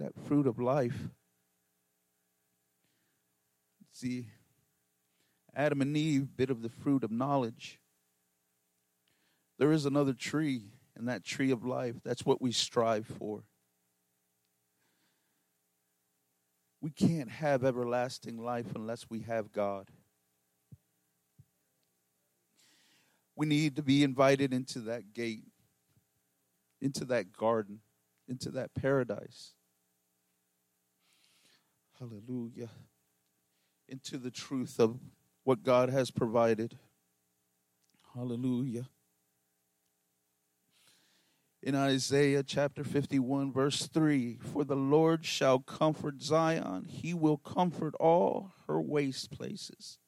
that 0.00 0.10
fruit 0.26 0.48
of 0.48 0.58
life. 0.58 1.10
See, 3.92 4.26
Adam 5.54 5.80
and 5.82 5.96
Eve 5.96 6.36
bit 6.36 6.50
of 6.50 6.62
the 6.62 6.68
fruit 6.68 7.04
of 7.04 7.12
knowledge. 7.12 7.78
There 9.60 9.70
is 9.70 9.86
another 9.86 10.12
tree, 10.12 10.72
and 10.96 11.08
that 11.08 11.22
tree 11.22 11.52
of 11.52 11.64
life, 11.64 11.94
that's 12.04 12.26
what 12.26 12.42
we 12.42 12.50
strive 12.50 13.06
for. 13.06 13.44
We 16.80 16.90
can't 16.90 17.30
have 17.30 17.64
everlasting 17.64 18.38
life 18.38 18.74
unless 18.74 19.08
we 19.08 19.20
have 19.20 19.52
God. 19.52 19.88
We 23.36 23.46
need 23.46 23.76
to 23.76 23.82
be 23.82 24.02
invited 24.02 24.52
into 24.52 24.80
that 24.80 25.12
gate, 25.12 25.44
into 26.80 27.04
that 27.06 27.32
garden, 27.32 27.80
into 28.28 28.50
that 28.50 28.74
paradise. 28.74 29.54
Hallelujah. 31.98 32.70
Into 33.88 34.18
the 34.18 34.30
truth 34.30 34.78
of 34.78 34.98
what 35.44 35.62
God 35.62 35.90
has 35.90 36.10
provided. 36.10 36.78
Hallelujah 38.14 38.88
in 41.62 41.74
Isaiah 41.74 42.42
chapter 42.42 42.84
51, 42.84 43.52
verse 43.52 43.86
3 43.86 44.38
For 44.40 44.64
the 44.64 44.76
Lord 44.76 45.24
shall 45.24 45.58
comfort 45.58 46.22
Zion, 46.22 46.86
he 46.88 47.12
will 47.12 47.36
comfort 47.36 47.94
all 47.98 48.52
her 48.66 48.80
waste 48.80 49.30
places. 49.30 49.98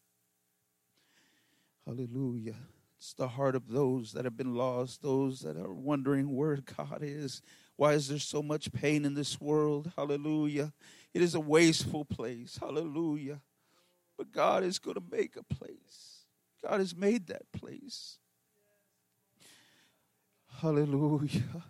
Hallelujah. 1.84 2.56
It's 3.00 3.14
the 3.14 3.28
heart 3.28 3.56
of 3.56 3.68
those 3.68 4.12
that 4.12 4.26
have 4.26 4.36
been 4.36 4.54
lost, 4.54 5.00
those 5.00 5.40
that 5.40 5.56
are 5.56 5.72
wondering 5.72 6.36
where 6.36 6.58
God 6.76 6.98
is. 7.00 7.40
Why 7.76 7.94
is 7.94 8.08
there 8.08 8.18
so 8.18 8.42
much 8.42 8.72
pain 8.72 9.06
in 9.06 9.14
this 9.14 9.40
world? 9.40 9.90
Hallelujah. 9.96 10.74
It 11.14 11.22
is 11.22 11.34
a 11.34 11.40
wasteful 11.40 12.04
place. 12.04 12.58
Hallelujah. 12.60 13.40
But 14.18 14.32
God 14.32 14.64
is 14.64 14.78
going 14.78 14.96
to 14.96 15.02
make 15.10 15.36
a 15.36 15.42
place. 15.42 16.26
God 16.62 16.78
has 16.80 16.94
made 16.94 17.28
that 17.28 17.50
place. 17.52 18.18
Hallelujah. 20.58 21.64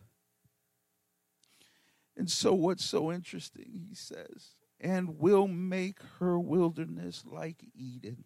And 2.16 2.28
so, 2.28 2.54
what's 2.54 2.84
so 2.84 3.12
interesting, 3.12 3.86
he 3.88 3.94
says, 3.94 4.56
and 4.80 5.20
will 5.20 5.46
make 5.46 6.00
her 6.18 6.40
wilderness 6.40 7.22
like 7.24 7.64
Eden. 7.72 8.24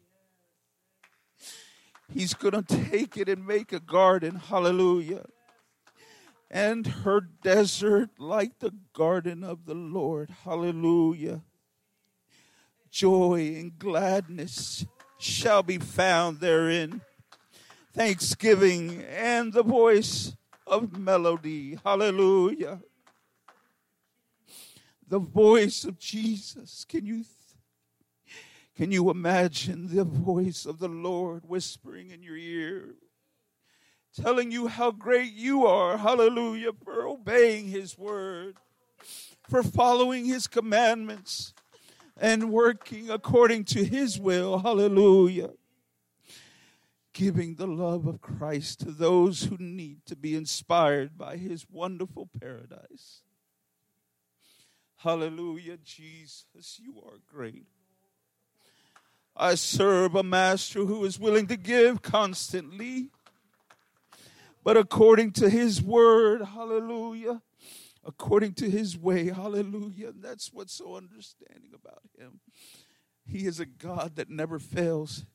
He's 2.13 2.35
going 2.35 2.63
to 2.63 2.91
take 2.91 3.17
it 3.17 3.29
and 3.29 3.47
make 3.47 3.73
a 3.73 3.81
garden. 3.81 4.37
Hallelujah. 4.37 5.27
And 6.51 6.87
her 6.87 7.21
desert 7.21 8.11
like 8.19 8.59
the 8.61 8.73
garden 8.93 9.43
of 9.43 9.65
the 9.67 9.75
Lord. 9.75 10.31
Hallelujah. 10.45 11.43
Joy 12.91 13.57
and 13.59 13.77
gladness 13.79 14.87
shall 15.19 15.63
be 15.63 15.79
found 15.79 16.41
therein. 16.41 17.01
Thanksgiving 17.93 19.03
and 19.03 19.53
the 19.53 19.63
voice 19.63 20.37
of 20.67 20.97
melody. 20.97 21.79
Hallelujah. 21.85 22.81
The 25.09 25.19
voice 25.19 25.85
of 25.85 25.99
Jesus. 25.99 26.85
Can 26.89 27.07
you 27.07 27.25
can 28.77 28.91
you 28.91 29.11
imagine 29.11 29.95
the 29.95 30.05
voice 30.05 30.67
of 30.67 30.79
the 30.79 30.89
Lord 30.89 31.45
whispering 31.49 32.11
in 32.11 32.23
your 32.23 32.37
ear? 32.37 32.95
Telling 34.15 34.51
you 34.51 34.69
how 34.69 34.91
great 34.91 35.33
you 35.33 35.67
are, 35.67 35.99
hallelujah, 35.99 36.73
for 36.85 37.07
obeying 37.07 37.69
His 37.69 37.99
word, 37.99 38.57
for 39.49 39.63
following 39.63 40.25
His 40.25 40.47
commandments, 40.47 41.53
and 42.17 42.53
working 42.53 43.11
according 43.11 43.65
to 43.65 43.85
His 43.85 44.21
will, 44.21 44.59
hallelujah 44.59 45.51
giving 47.15 47.55
the 47.55 47.67
love 47.67 48.07
of 48.07 48.21
Christ 48.21 48.81
to 48.81 48.91
those 48.91 49.45
who 49.45 49.57
need 49.59 50.05
to 50.07 50.17
be 50.17 50.35
inspired 50.35 51.17
by 51.17 51.37
his 51.37 51.65
wonderful 51.71 52.29
paradise. 52.41 53.23
Hallelujah, 54.97 55.79
Jesus, 55.79 56.81
you 56.83 57.01
are 57.07 57.19
great. 57.27 57.69
I 59.37 59.57
serve 59.57 60.15
a 60.15 60.23
master 60.23 60.85
who 60.85 61.05
is 61.05 61.19
willing 61.19 61.49
to 61.49 61.57
give 61.57 62.03
constantly, 62.03 63.09
but 64.63 64.77
according 64.77 65.33
to 65.33 65.51
his 65.51 65.83
word, 65.83 66.43
hallelujah, 66.43 67.43
according 68.05 68.55
to 68.55 68.71
his 68.71 68.97
way, 68.97 69.31
hallelujah. 69.31 70.13
That's 70.13 70.53
what's 70.53 70.73
so 70.73 70.97
understanding 70.97 71.73
about 71.75 72.03
him. 72.17 72.41
He 73.27 73.47
is 73.47 73.59
a 73.59 73.67
God 73.67 74.17
that 74.17 74.31
never 74.31 74.59
fails. 74.59 75.27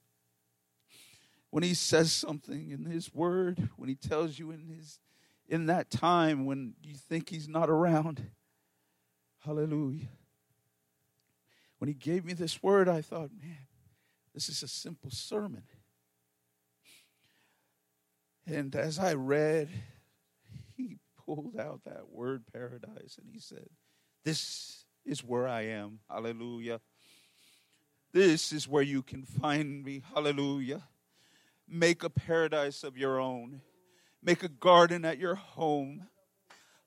When 1.50 1.64
he 1.64 1.74
says 1.74 2.12
something 2.12 2.70
in 2.70 2.86
his 2.86 3.14
word, 3.14 3.70
when 3.76 3.90
he 3.90 3.96
tells 3.96 4.38
you 4.38 4.52
in 4.52 4.68
his 4.68 5.00
in 5.48 5.66
that 5.66 5.90
time 5.90 6.46
when 6.46 6.76
you 6.84 6.94
think 6.94 7.30
he's 7.30 7.50
not 7.50 7.70
around, 7.70 8.30
hallelujah. 9.40 10.10
When 11.80 11.88
he 11.88 11.96
gave 11.96 12.24
me 12.24 12.34
this 12.34 12.62
word, 12.62 12.88
I 12.88 13.02
thought, 13.02 13.32
man, 13.42 13.58
this 14.34 14.50
is 14.50 14.64
a 14.64 14.68
simple 14.68 15.10
sermon. 15.12 15.64
And 18.46 18.76
as 18.76 18.98
I 18.98 19.14
read, 19.14 19.70
he 20.76 20.98
pulled 21.26 21.60
out 21.60 21.82
that 21.86 22.10
word 22.10 22.44
paradise 22.52 23.18
and 23.22 23.30
he 23.32 23.40
said, 23.40 23.68
This 24.24 24.86
is 25.06 25.24
where 25.24 25.48
I 25.48 25.62
am. 25.64 26.00
Hallelujah. 26.10 26.82
This 28.12 28.52
is 28.52 28.68
where 28.68 28.84
you 28.84 29.04
can 29.04 29.24
find 29.24 29.84
me. 29.84 30.02
Hallelujah. 30.14 30.82
Make 31.68 32.04
a 32.04 32.10
paradise 32.10 32.84
of 32.84 32.98
your 32.98 33.20
own, 33.20 33.62
make 34.24 34.42
a 34.42 34.50
garden 34.50 35.06
at 35.06 35.20
your 35.20 35.36
home. 35.36 36.08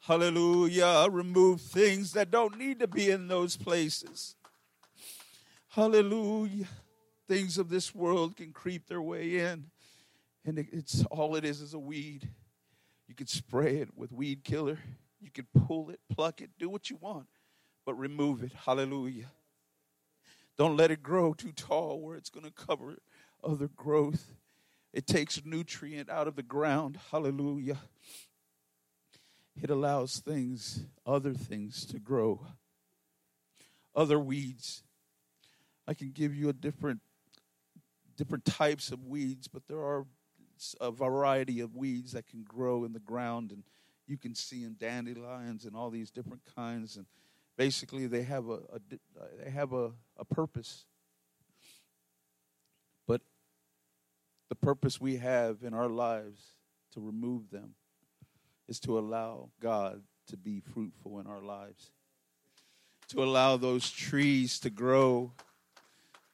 Hallelujah. 0.01 1.07
Remove 1.09 1.61
things 1.61 2.13
that 2.15 2.33
don't 2.33 2.59
need 2.59 2.81
to 2.81 2.89
be 2.89 3.09
in 3.09 3.29
those 3.29 3.57
places. 3.57 4.35
Hallelujah. 5.69 6.67
Things 7.29 7.59
of 7.59 7.69
this 7.69 7.95
world 7.95 8.37
can 8.37 8.53
creep 8.53 8.89
their 8.89 9.01
way 9.01 9.39
in, 9.39 9.67
and 10.45 10.59
it's 10.59 11.05
all 11.11 11.37
it 11.37 11.45
is 11.45 11.61
is 11.61 11.75
a 11.75 11.79
weed. 11.79 12.29
You 13.07 13.15
can 13.15 13.27
spray 13.27 13.77
it 13.77 13.97
with 13.97 14.13
weed 14.13 14.45
killer. 14.45 14.79
You 15.21 15.31
can 15.31 15.47
pull 15.67 15.91
it, 15.91 16.01
pluck 16.13 16.41
it, 16.41 16.51
do 16.59 16.69
what 16.69 16.91
you 16.91 16.97
want, 16.97 17.29
but 17.87 17.95
remove 17.95 18.43
it. 18.43 18.53
Hallelujah. 18.53 19.31
Don't 20.59 20.77
let 20.77 20.91
it 20.91 21.03
grow 21.03 21.33
too 21.33 21.53
tall 21.53 22.01
where 22.01 22.17
it's 22.17 22.31
going 22.31 22.45
to 22.45 22.53
cover 22.53 22.99
other 23.43 23.69
growth. 23.69 24.35
It 24.93 25.07
takes 25.07 25.45
nutrient 25.45 26.11
out 26.11 26.29
of 26.29 26.37
the 26.37 26.43
ground. 26.43 26.99
Hallelujah. 27.11 27.79
It 29.61 29.71
allows 29.71 30.19
things, 30.19 30.85
other 31.07 31.35
things 31.35 31.87
to 31.87 31.99
grow. 31.99 32.47
Other 33.95 34.19
weeds. 34.19 34.83
I 35.87 35.95
can 35.95 36.11
give 36.11 36.35
you 36.35 36.49
a 36.49 36.55
different 36.55 37.01
different 38.17 38.45
types 38.45 38.91
of 38.91 39.05
weeds, 39.05 39.49
but 39.49 39.63
there 39.69 39.81
are 39.81 40.07
a 40.81 40.91
variety 40.91 41.61
of 41.61 41.75
weeds 41.75 42.13
that 42.13 42.27
can 42.27 42.45
grow 42.45 42.85
in 42.85 42.93
the 42.93 43.01
ground 43.01 43.51
and 43.51 43.65
you 44.07 44.17
can 44.17 44.35
see 44.35 44.63
in 44.65 44.77
dandelions 44.79 45.65
and 45.65 45.75
all 45.75 45.91
these 45.91 46.11
different 46.11 46.43
kinds 46.55 46.97
and 46.97 47.07
basically 47.57 48.07
they 48.07 48.23
have 48.23 48.49
a, 48.49 48.55
a 48.55 48.81
uh, 49.21 49.25
they 49.43 49.51
have 49.51 49.73
a, 49.73 49.91
a 50.19 50.25
purpose. 50.25 50.85
But 53.07 53.23
the 54.49 54.55
purpose 54.55 55.01
we 55.01 55.17
have 55.17 55.59
in 55.63 55.75
our 55.75 55.89
lives 55.89 56.43
to 56.93 57.01
remove 57.01 57.51
them 57.51 57.75
is 58.69 58.79
to 58.81 58.99
allow 58.99 59.51
god 59.61 60.03
to 60.29 60.37
be 60.37 60.61
fruitful 60.61 61.19
in 61.19 61.27
our 61.27 61.43
lives 61.43 61.91
to 63.09 63.23
allow 63.23 63.57
those 63.57 63.91
trees 63.91 64.59
to 64.61 64.71
grow 64.71 65.33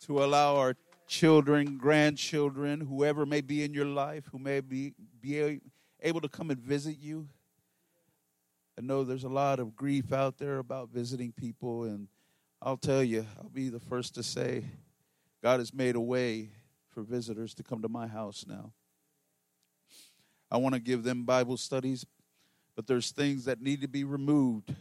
to 0.01 0.23
allow 0.23 0.57
our 0.57 0.75
children 1.09 1.79
grandchildren 1.79 2.81
whoever 2.81 3.27
may 3.27 3.41
be 3.41 3.65
in 3.65 3.75
your 3.75 3.87
life 3.87 4.25
who 4.31 4.39
may 4.39 4.61
be, 4.61 4.93
be 5.21 5.61
able 6.01 6.21
to 6.21 6.29
come 6.29 6.51
and 6.51 6.61
visit 6.61 6.97
you 7.01 7.29
I 8.79 8.81
know 8.81 9.03
there's 9.03 9.25
a 9.25 9.29
lot 9.29 9.59
of 9.59 9.75
grief 9.75 10.13
out 10.13 10.39
there 10.39 10.59
about 10.59 10.91
visiting 10.91 11.33
people, 11.33 11.83
and 11.83 12.07
I'll 12.63 12.77
tell 12.77 13.03
you, 13.03 13.27
I'll 13.37 13.49
be 13.49 13.71
the 13.71 13.81
first 13.81 14.15
to 14.15 14.23
say, 14.23 14.67
God 15.43 15.59
has 15.59 15.75
made 15.75 15.97
a 15.97 16.01
way 16.01 16.51
for 16.87 17.03
visitors 17.03 17.55
to 17.55 17.65
come 17.65 17.83
to 17.83 17.89
my 17.89 18.07
house 18.07 18.45
now. 18.47 18.73
I 20.49 20.59
want 20.59 20.77
to 20.77 20.81
give 20.81 21.03
them 21.03 21.25
Bible 21.25 21.57
studies, 21.57 22.07
but 22.77 22.87
there's 22.87 23.11
things 23.11 23.47
that 23.47 23.61
need 23.61 23.81
to 23.81 23.89
be 23.89 24.05
removed. 24.05 24.73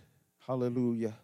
Hallelujah. 0.45 1.15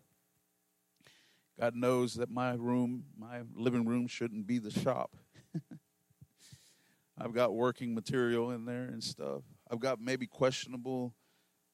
God 1.60 1.76
knows 1.76 2.16
that 2.16 2.32
my 2.32 2.54
room, 2.54 3.06
my 3.18 3.42
living 3.56 3.86
room, 3.86 4.08
shouldn't 4.08 4.48
be 4.48 4.58
the 4.58 4.72
shop. 4.72 5.16
I've 7.18 7.34
got 7.34 7.54
working 7.54 7.94
material 7.94 8.52
in 8.52 8.66
there 8.66 8.86
and 8.86 9.04
stuff. 9.04 9.44
I've 9.70 9.80
got 9.80 10.02
maybe 10.02 10.26
questionable 10.26 11.14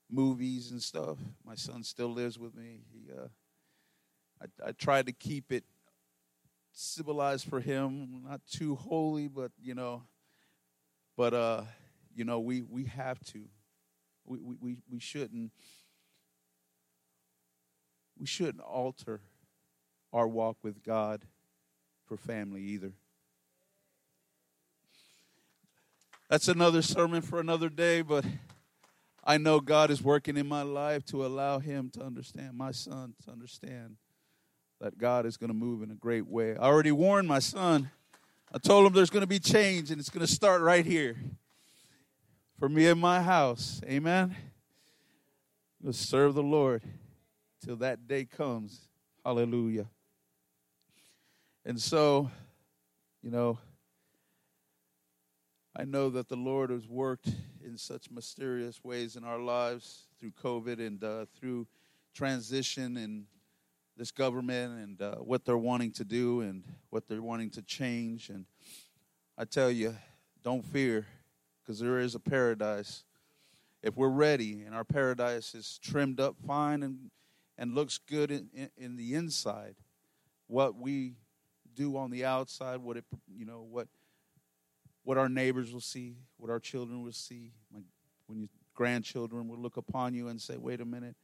movies 0.10 0.72
and 0.72 0.82
stuff. 0.82 1.18
My 1.46 1.56
son 1.56 1.84
still 1.84 2.10
lives 2.10 2.38
with 2.38 2.56
me. 2.56 2.82
He, 2.92 3.12
uh, 3.12 3.28
I, 4.42 4.70
I 4.70 4.72
try 4.74 5.02
to 5.02 5.14
keep 5.14 5.52
it 5.52 5.64
civilized 6.74 7.48
for 7.48 7.62
him, 7.62 8.24
not 8.28 8.42
too 8.52 8.76
holy, 8.76 9.28
but 9.28 9.52
you 9.62 9.76
know, 9.76 10.04
but 11.16 11.34
uh, 11.34 11.64
you 12.14 12.26
know, 12.26 12.40
we 12.40 12.62
we 12.62 12.86
have 12.86 13.20
to. 13.28 13.46
We 14.26 14.40
we 14.40 14.78
we 14.90 15.00
shouldn't. 15.00 15.52
We 18.18 18.26
shouldn't 18.26 18.62
alter 18.62 19.22
our 20.14 20.28
walk 20.28 20.58
with 20.64 20.84
God 20.84 21.24
for 22.06 22.18
family 22.18 22.62
either. 22.62 22.92
That's 26.30 26.48
another 26.48 26.82
sermon 26.82 27.22
for 27.22 27.40
another 27.40 27.70
day, 27.70 28.02
but. 28.02 28.26
I 29.24 29.38
know 29.38 29.60
God 29.60 29.92
is 29.92 30.02
working 30.02 30.38
in 30.38 30.48
my 30.48 30.64
life 30.64 31.06
to 31.08 31.24
allow 31.24 31.60
him 31.60 31.92
to 31.92 32.04
understand, 32.04 32.58
my 32.58 32.72
son 32.72 33.14
to 33.26 33.32
understand 33.32 33.98
that 34.82 34.98
God 34.98 35.26
is 35.26 35.38
going 35.38 35.50
to 35.50 35.54
move 35.54 35.84
in 35.84 35.92
a 35.92 35.96
great 35.96 36.26
way. 36.26 36.56
I 36.56 36.64
already 36.64 36.92
warned 36.92 37.28
my 37.28 37.40
son. 37.40 37.92
I 38.52 38.58
told 38.58 38.88
him 38.88 38.94
there's 38.94 39.10
going 39.10 39.22
to 39.22 39.28
be 39.28 39.40
change 39.40 39.92
and 39.92 40.00
it's 40.00 40.10
going 40.10 40.26
to 40.26 40.32
start 40.32 40.62
right 40.62 40.86
here 40.86 41.18
for 42.58 42.70
me 42.70 42.88
and 42.88 43.00
my 43.00 43.22
house. 43.22 43.82
Amen. 43.86 44.36
We'll 45.82 45.94
serve 45.94 46.34
the 46.34 46.44
Lord 46.44 46.82
till 47.64 47.76
that 47.78 48.08
day 48.08 48.26
comes. 48.26 48.88
Hallelujah. 49.24 49.86
And 51.70 51.80
so, 51.80 52.32
you 53.22 53.30
know, 53.30 53.60
I 55.76 55.86
know 55.86 56.10
that 56.10 56.28
the 56.28 56.36
Lord 56.36 56.72
has 56.72 56.88
worked 56.88 57.30
in 57.64 57.78
such 57.78 58.10
mysterious 58.10 58.84
ways 58.84 59.16
in 59.16 59.24
our 59.24 59.38
lives 59.38 60.08
through 60.20 60.32
COVID 60.32 60.80
and 60.80 61.04
uh, 61.04 61.26
through 61.40 61.68
transition 62.16 62.98
and 62.98 63.26
this 63.96 64.10
government 64.10 64.80
and 64.80 65.00
uh, 65.00 65.16
what 65.18 65.46
they're 65.46 65.60
wanting 65.60 65.92
to 65.92 66.04
do 66.04 66.42
and 66.42 66.64
what 66.90 67.08
they're 67.08 67.22
wanting 67.22 67.52
to 67.52 67.62
change. 67.62 68.30
And 68.30 68.46
I 69.38 69.46
tell 69.46 69.70
you, 69.70 69.96
don't 70.44 70.66
fear 70.66 71.06
because 71.62 71.78
there 71.78 72.00
is 72.00 72.16
a 72.16 72.20
paradise. 72.20 73.04
If 73.84 73.96
we're 73.96 74.10
ready 74.10 74.64
and 74.64 74.74
our 74.74 74.86
paradise 74.86 75.54
is 75.54 75.80
trimmed 75.84 76.20
up 76.20 76.36
fine 76.48 76.82
and, 76.82 77.12
and 77.60 77.76
looks 77.76 78.00
good 78.00 78.32
in, 78.32 78.50
in, 78.56 78.70
in 78.76 78.96
the 78.96 79.14
inside, 79.14 79.76
what 80.48 80.76
we 80.76 81.14
do 81.80 81.96
on 81.96 82.12
the 82.12 82.26
outside, 82.26 82.78
what 82.78 82.98
it, 82.98 83.06
you 83.34 83.46
know, 83.46 83.66
what 83.70 83.88
what 85.04 85.18
our 85.18 85.30
neighbors 85.30 85.74
will 85.74 85.80
see, 85.80 86.18
what 86.38 86.52
our 86.52 86.60
children 86.60 87.02
will 87.02 87.14
see. 87.14 87.54
My, 87.74 87.80
when 88.28 88.38
your 88.38 88.50
grandchildren 88.76 89.48
will 89.48 89.58
look 89.58 89.78
upon 89.78 90.14
you 90.14 90.28
and 90.28 90.40
say, 90.40 90.58
wait 90.58 90.82
a 90.82 90.86
minute, 90.86 91.16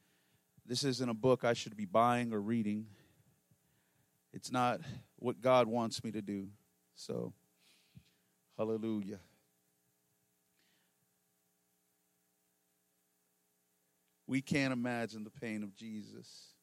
this 0.64 0.82
isn't 0.82 1.08
a 1.08 1.14
book 1.14 1.44
I 1.44 1.52
should 1.52 1.76
be 1.76 1.84
buying 1.84 2.32
or 2.32 2.40
reading. 2.40 2.86
It's 4.32 4.50
not 4.50 4.80
what 5.16 5.40
God 5.40 5.68
wants 5.68 6.02
me 6.02 6.10
to 6.12 6.22
do. 6.22 6.48
So, 6.94 7.32
hallelujah. 8.56 9.20
We 14.26 14.40
can't 14.40 14.72
imagine 14.72 15.22
the 15.22 15.30
pain 15.30 15.62
of 15.62 15.76
Jesus. 15.76 16.55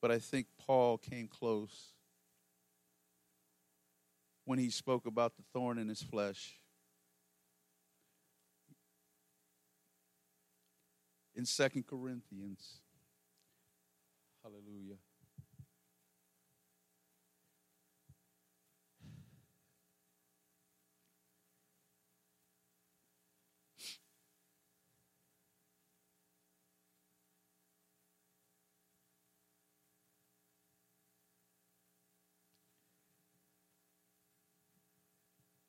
But 0.00 0.10
I 0.10 0.18
think 0.18 0.46
Paul 0.58 0.98
came 0.98 1.26
close 1.26 1.92
when 4.44 4.58
he 4.58 4.70
spoke 4.70 5.06
about 5.06 5.36
the 5.36 5.42
thorn 5.52 5.78
in 5.78 5.88
his 5.88 6.02
flesh. 6.02 6.54
In 11.34 11.44
Second 11.44 11.86
Corinthians, 11.86 12.80
hallelujah. 14.42 14.96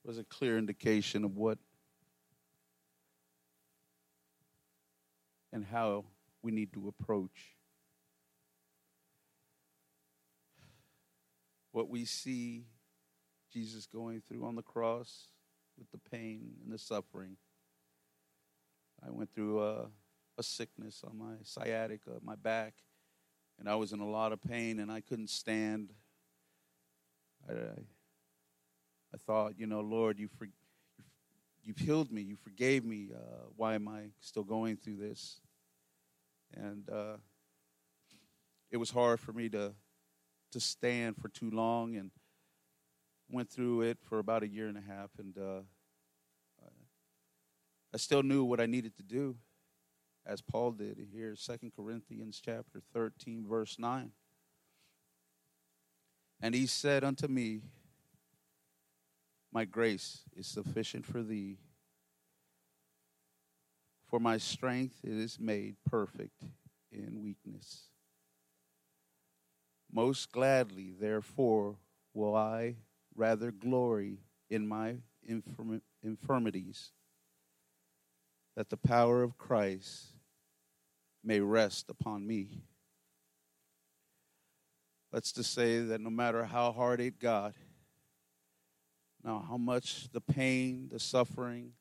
Was 0.10 0.18
a 0.18 0.24
clear 0.24 0.57
indication 0.57 1.24
of 1.24 1.38
what 1.38 1.60
and 5.53 5.64
how 5.64 6.03
we 6.41 6.51
need 6.51 6.74
to 6.74 6.88
approach 6.88 7.53
what 11.74 11.89
we 11.89 12.05
see 12.05 12.64
Jesus 13.53 13.86
going 13.86 14.24
through 14.28 14.43
on 14.47 14.55
the 14.55 14.64
cross 14.64 15.28
with 15.78 15.91
the 15.91 15.99
pain 16.10 16.53
and 16.64 16.74
the 16.74 16.80
suffering. 16.80 17.38
I 19.05 19.12
went 19.12 19.32
through 19.36 19.62
a, 19.62 19.89
a 20.39 20.41
sickness 20.41 21.03
on 21.05 21.20
my 21.20 21.36
sciatica, 21.43 22.14
uh, 22.16 22.20
my 22.24 22.36
back, 22.36 22.74
and 23.60 23.70
I 23.70 23.76
was 23.76 23.93
in 23.93 23.99
a 23.99 24.10
lot 24.10 24.32
of 24.32 24.41
pain 24.41 24.80
and 24.80 24.91
I 24.91 25.01
couldn't 25.01 25.30
stand. 25.30 25.93
I 27.47 27.53
thought, 29.18 29.53
you 29.57 29.68
know, 29.68 29.82
Lord, 29.82 30.20
you 30.20 30.28
for, 30.28 30.47
you've 31.64 31.78
healed 31.78 32.12
me, 32.12 32.22
you 32.22 32.36
forgave 32.36 32.86
me. 32.86 33.10
Uh, 33.14 33.47
why 33.55 33.76
am 33.76 33.88
I 33.88 34.12
still 34.20 34.43
going 34.43 34.78
through 34.78 34.97
this? 34.97 35.41
And 36.53 36.89
uh, 36.89 37.18
it 38.72 38.78
was 38.78 38.91
hard 38.91 39.20
for 39.20 39.34
me 39.34 39.49
to 39.49 39.74
to 40.51 40.60
stand 40.60 41.16
for 41.16 41.30
too 41.30 41.51
long, 41.51 41.95
and 41.95 42.10
went 43.30 43.51
through 43.51 43.82
it 43.82 43.99
for 44.01 44.18
about 44.18 44.41
a 44.41 44.47
year 44.47 44.68
and 44.68 44.78
a 44.78 44.82
half, 44.82 45.12
and 45.20 45.38
uh, 45.38 45.62
I 47.93 47.97
still 47.97 48.24
knew 48.24 48.43
what 48.43 48.60
I 48.60 48.66
needed 48.66 48.95
to 48.97 49.03
do, 49.03 49.36
as 50.26 50.41
Paul 50.41 50.72
did 50.72 50.97
here, 51.12 51.36
Second 51.36 51.72
Corinthians 51.76 52.41
chapter 52.43 52.82
thirteen, 52.93 53.45
verse 53.47 53.78
nine. 53.80 54.12
And 56.41 56.55
he 56.55 56.66
said 56.66 57.03
unto 57.03 57.28
me, 57.28 57.62
My 59.51 59.65
grace 59.65 60.21
is 60.35 60.47
sufficient 60.47 61.05
for 61.05 61.23
thee, 61.23 61.57
for 64.07 64.19
my 64.19 64.37
strength 64.37 64.99
is 65.03 65.39
made 65.39 65.75
perfect 65.89 66.43
in 66.91 67.21
weakness. 67.23 67.89
Most 69.91 70.31
gladly, 70.31 70.91
therefore, 70.99 71.77
will 72.13 72.35
I 72.35 72.75
rather 73.15 73.51
glory 73.51 74.19
in 74.49 74.67
my 74.67 74.97
infirm- 75.27 75.81
infirmities, 76.03 76.91
that 78.55 78.69
the 78.69 78.77
power 78.77 79.23
of 79.23 79.37
Christ 79.37 80.13
may 81.23 81.39
rest 81.39 81.89
upon 81.89 82.25
me. 82.25 82.61
Let's 85.11 85.31
just 85.31 85.53
say 85.53 85.79
that 85.79 86.01
no 86.01 86.09
matter 86.09 86.43
how 86.43 86.71
hard 86.71 87.01
it 87.01 87.19
got, 87.19 87.55
now 89.24 89.45
how 89.47 89.57
much 89.57 90.09
the 90.11 90.22
pain, 90.22 90.89
the 90.91 90.99
suffering, 90.99 91.74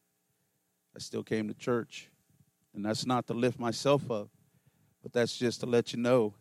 I 0.94 0.98
still 0.98 1.22
came 1.22 1.48
to 1.48 1.54
church. 1.54 2.10
And 2.74 2.84
that's 2.84 3.06
not 3.06 3.26
to 3.28 3.34
lift 3.34 3.58
myself 3.58 4.10
up, 4.10 4.28
but 5.02 5.12
that's 5.12 5.36
just 5.36 5.60
to 5.60 5.66
let 5.66 5.92
you 5.92 5.98
know 5.98 6.34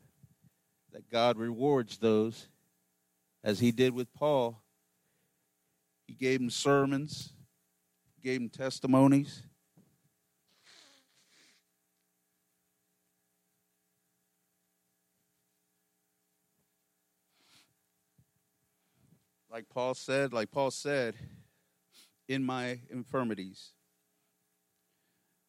that 0.92 1.10
God 1.10 1.38
rewards 1.38 1.98
those 1.98 2.48
as 3.44 3.60
he 3.60 3.72
did 3.72 3.94
with 3.94 4.14
Paul. 4.14 4.62
He 6.08 6.14
gave 6.14 6.40
him 6.40 6.50
sermons, 6.50 7.34
gave 8.28 8.42
him 8.42 8.50
testimonies. 8.50 9.44
Like 19.58 19.70
Paul 19.70 19.96
said, 19.96 20.34
like 20.34 20.52
Paul 20.52 20.70
said, 20.70 21.16
in 22.30 22.44
my 22.44 22.82
infirmities, 22.92 23.72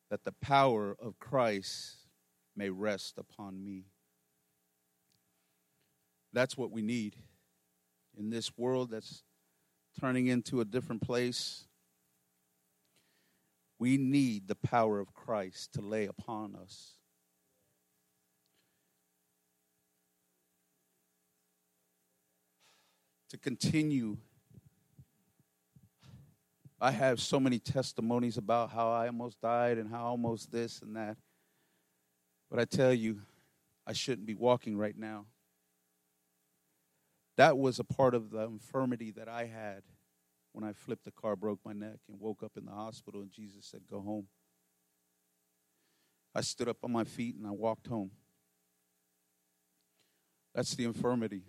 that 0.08 0.24
the 0.24 0.32
power 0.40 0.96
of 0.98 1.18
Christ 1.18 1.94
may 2.56 2.70
rest 2.70 3.18
upon 3.18 3.62
me. 3.62 3.84
That's 6.32 6.56
what 6.56 6.70
we 6.70 6.80
need 6.80 7.16
in 8.18 8.30
this 8.30 8.56
world 8.56 8.92
that's 8.92 9.24
turning 10.00 10.28
into 10.28 10.62
a 10.62 10.64
different 10.64 11.02
place. 11.02 11.66
We 13.78 13.98
need 13.98 14.48
the 14.48 14.54
power 14.56 15.00
of 15.00 15.12
Christ 15.12 15.74
to 15.74 15.82
lay 15.82 16.06
upon 16.06 16.54
us. 16.54 16.97
To 23.30 23.38
continue. 23.38 24.16
I 26.80 26.92
have 26.92 27.20
so 27.20 27.40
many 27.40 27.58
testimonies 27.58 28.36
about 28.36 28.70
how 28.70 28.90
I 28.90 29.08
almost 29.08 29.40
died 29.40 29.78
and 29.78 29.90
how 29.90 30.04
almost 30.06 30.52
this 30.52 30.80
and 30.80 30.96
that. 30.96 31.16
But 32.50 32.60
I 32.60 32.64
tell 32.64 32.94
you, 32.94 33.20
I 33.86 33.92
shouldn't 33.92 34.26
be 34.26 34.34
walking 34.34 34.76
right 34.76 34.96
now. 34.96 35.26
That 37.36 37.58
was 37.58 37.78
a 37.78 37.84
part 37.84 38.14
of 38.14 38.30
the 38.30 38.40
infirmity 38.40 39.10
that 39.12 39.28
I 39.28 39.44
had 39.46 39.82
when 40.52 40.64
I 40.64 40.72
flipped 40.72 41.04
the 41.04 41.12
car, 41.12 41.36
broke 41.36 41.60
my 41.64 41.72
neck, 41.72 41.98
and 42.08 42.18
woke 42.18 42.42
up 42.42 42.52
in 42.56 42.64
the 42.64 42.72
hospital, 42.72 43.20
and 43.20 43.30
Jesus 43.30 43.66
said, 43.66 43.82
Go 43.90 44.00
home. 44.00 44.26
I 46.34 46.40
stood 46.40 46.68
up 46.68 46.78
on 46.82 46.92
my 46.92 47.04
feet 47.04 47.36
and 47.36 47.46
I 47.46 47.50
walked 47.50 47.86
home. 47.86 48.10
That's 50.54 50.74
the 50.74 50.84
infirmity. 50.84 51.42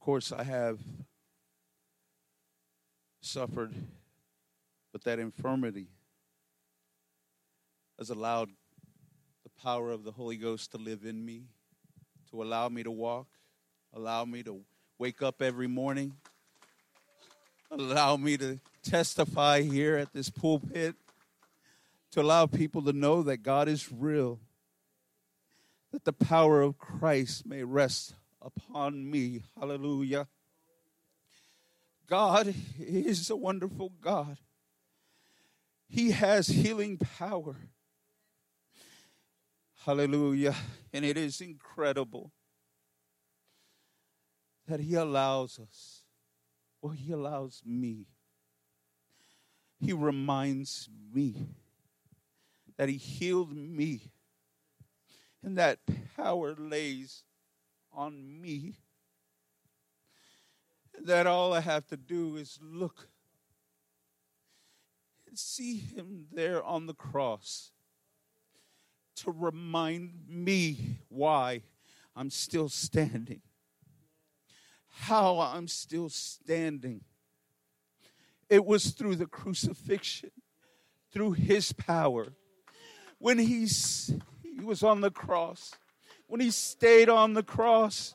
Of 0.00 0.04
course, 0.06 0.32
I 0.32 0.44
have 0.44 0.78
suffered, 3.20 3.74
but 4.92 5.04
that 5.04 5.18
infirmity 5.18 5.88
has 7.98 8.08
allowed 8.08 8.48
the 9.44 9.50
power 9.62 9.90
of 9.90 10.04
the 10.04 10.12
Holy 10.12 10.38
Ghost 10.38 10.70
to 10.70 10.78
live 10.78 11.04
in 11.04 11.22
me, 11.22 11.42
to 12.30 12.42
allow 12.42 12.70
me 12.70 12.82
to 12.82 12.90
walk, 12.90 13.26
allow 13.92 14.24
me 14.24 14.42
to 14.44 14.62
wake 14.98 15.20
up 15.20 15.42
every 15.42 15.66
morning, 15.66 16.14
allow 17.70 18.16
me 18.16 18.38
to 18.38 18.58
testify 18.82 19.60
here 19.60 19.98
at 19.98 20.14
this 20.14 20.30
pulpit, 20.30 20.94
to 22.12 22.22
allow 22.22 22.46
people 22.46 22.80
to 22.84 22.94
know 22.94 23.22
that 23.24 23.42
God 23.42 23.68
is 23.68 23.92
real, 23.92 24.40
that 25.92 26.06
the 26.06 26.14
power 26.14 26.62
of 26.62 26.78
Christ 26.78 27.44
may 27.44 27.64
rest 27.64 28.14
upon 28.42 29.10
me. 29.10 29.42
Hallelujah. 29.58 30.28
God 32.06 32.54
is 32.78 33.30
a 33.30 33.36
wonderful 33.36 33.92
God. 34.00 34.38
He 35.88 36.10
has 36.10 36.48
healing 36.48 36.98
power. 36.98 37.56
Hallelujah. 39.84 40.54
And 40.92 41.04
it 41.04 41.16
is 41.16 41.40
incredible 41.40 42.32
that 44.66 44.80
He 44.80 44.94
allows 44.94 45.58
us, 45.58 46.04
or 46.80 46.92
He 46.92 47.12
allows 47.12 47.62
me. 47.64 48.06
He 49.78 49.92
reminds 49.92 50.88
me 51.12 51.48
that 52.76 52.88
He 52.88 52.96
healed 52.96 53.54
me, 53.54 54.12
and 55.42 55.56
that 55.58 55.78
power 56.16 56.54
lays 56.56 57.24
on 57.92 58.40
me. 58.40 58.76
That 61.02 61.26
all 61.26 61.52
I 61.52 61.60
have 61.60 61.86
to 61.88 61.96
do 61.96 62.36
is 62.36 62.58
look 62.62 63.08
and 65.28 65.38
see 65.38 65.78
Him 65.78 66.26
there 66.32 66.62
on 66.62 66.86
the 66.86 66.94
cross 66.94 67.70
to 69.16 69.30
remind 69.30 70.12
me 70.28 70.98
why 71.08 71.62
I'm 72.14 72.30
still 72.30 72.68
standing 72.68 73.42
how 74.90 75.38
I'm 75.38 75.68
still 75.68 76.08
standing. 76.08 77.02
It 78.48 78.64
was 78.64 78.90
through 78.90 79.16
the 79.16 79.26
crucifixion, 79.26 80.30
through 81.12 81.32
his 81.32 81.72
power. 81.72 82.34
When 83.18 83.38
he's, 83.38 84.12
he 84.42 84.60
was 84.60 84.82
on 84.82 85.00
the 85.00 85.10
cross, 85.10 85.74
when 86.30 86.40
he 86.40 86.52
stayed 86.52 87.08
on 87.08 87.34
the 87.34 87.42
cross, 87.42 88.14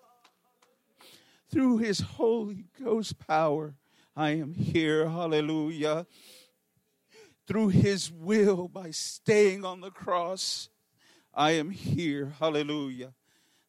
through 1.51 1.79
his 1.79 1.99
Holy 1.99 2.63
Ghost 2.81 3.19
power, 3.19 3.75
I 4.15 4.31
am 4.31 4.53
here. 4.53 5.09
Hallelujah. 5.09 6.07
Through 7.45 7.69
his 7.69 8.09
will, 8.09 8.69
by 8.69 8.91
staying 8.91 9.65
on 9.65 9.81
the 9.81 9.91
cross, 9.91 10.69
I 11.33 11.51
am 11.51 11.71
here. 11.71 12.31
Hallelujah. 12.39 13.13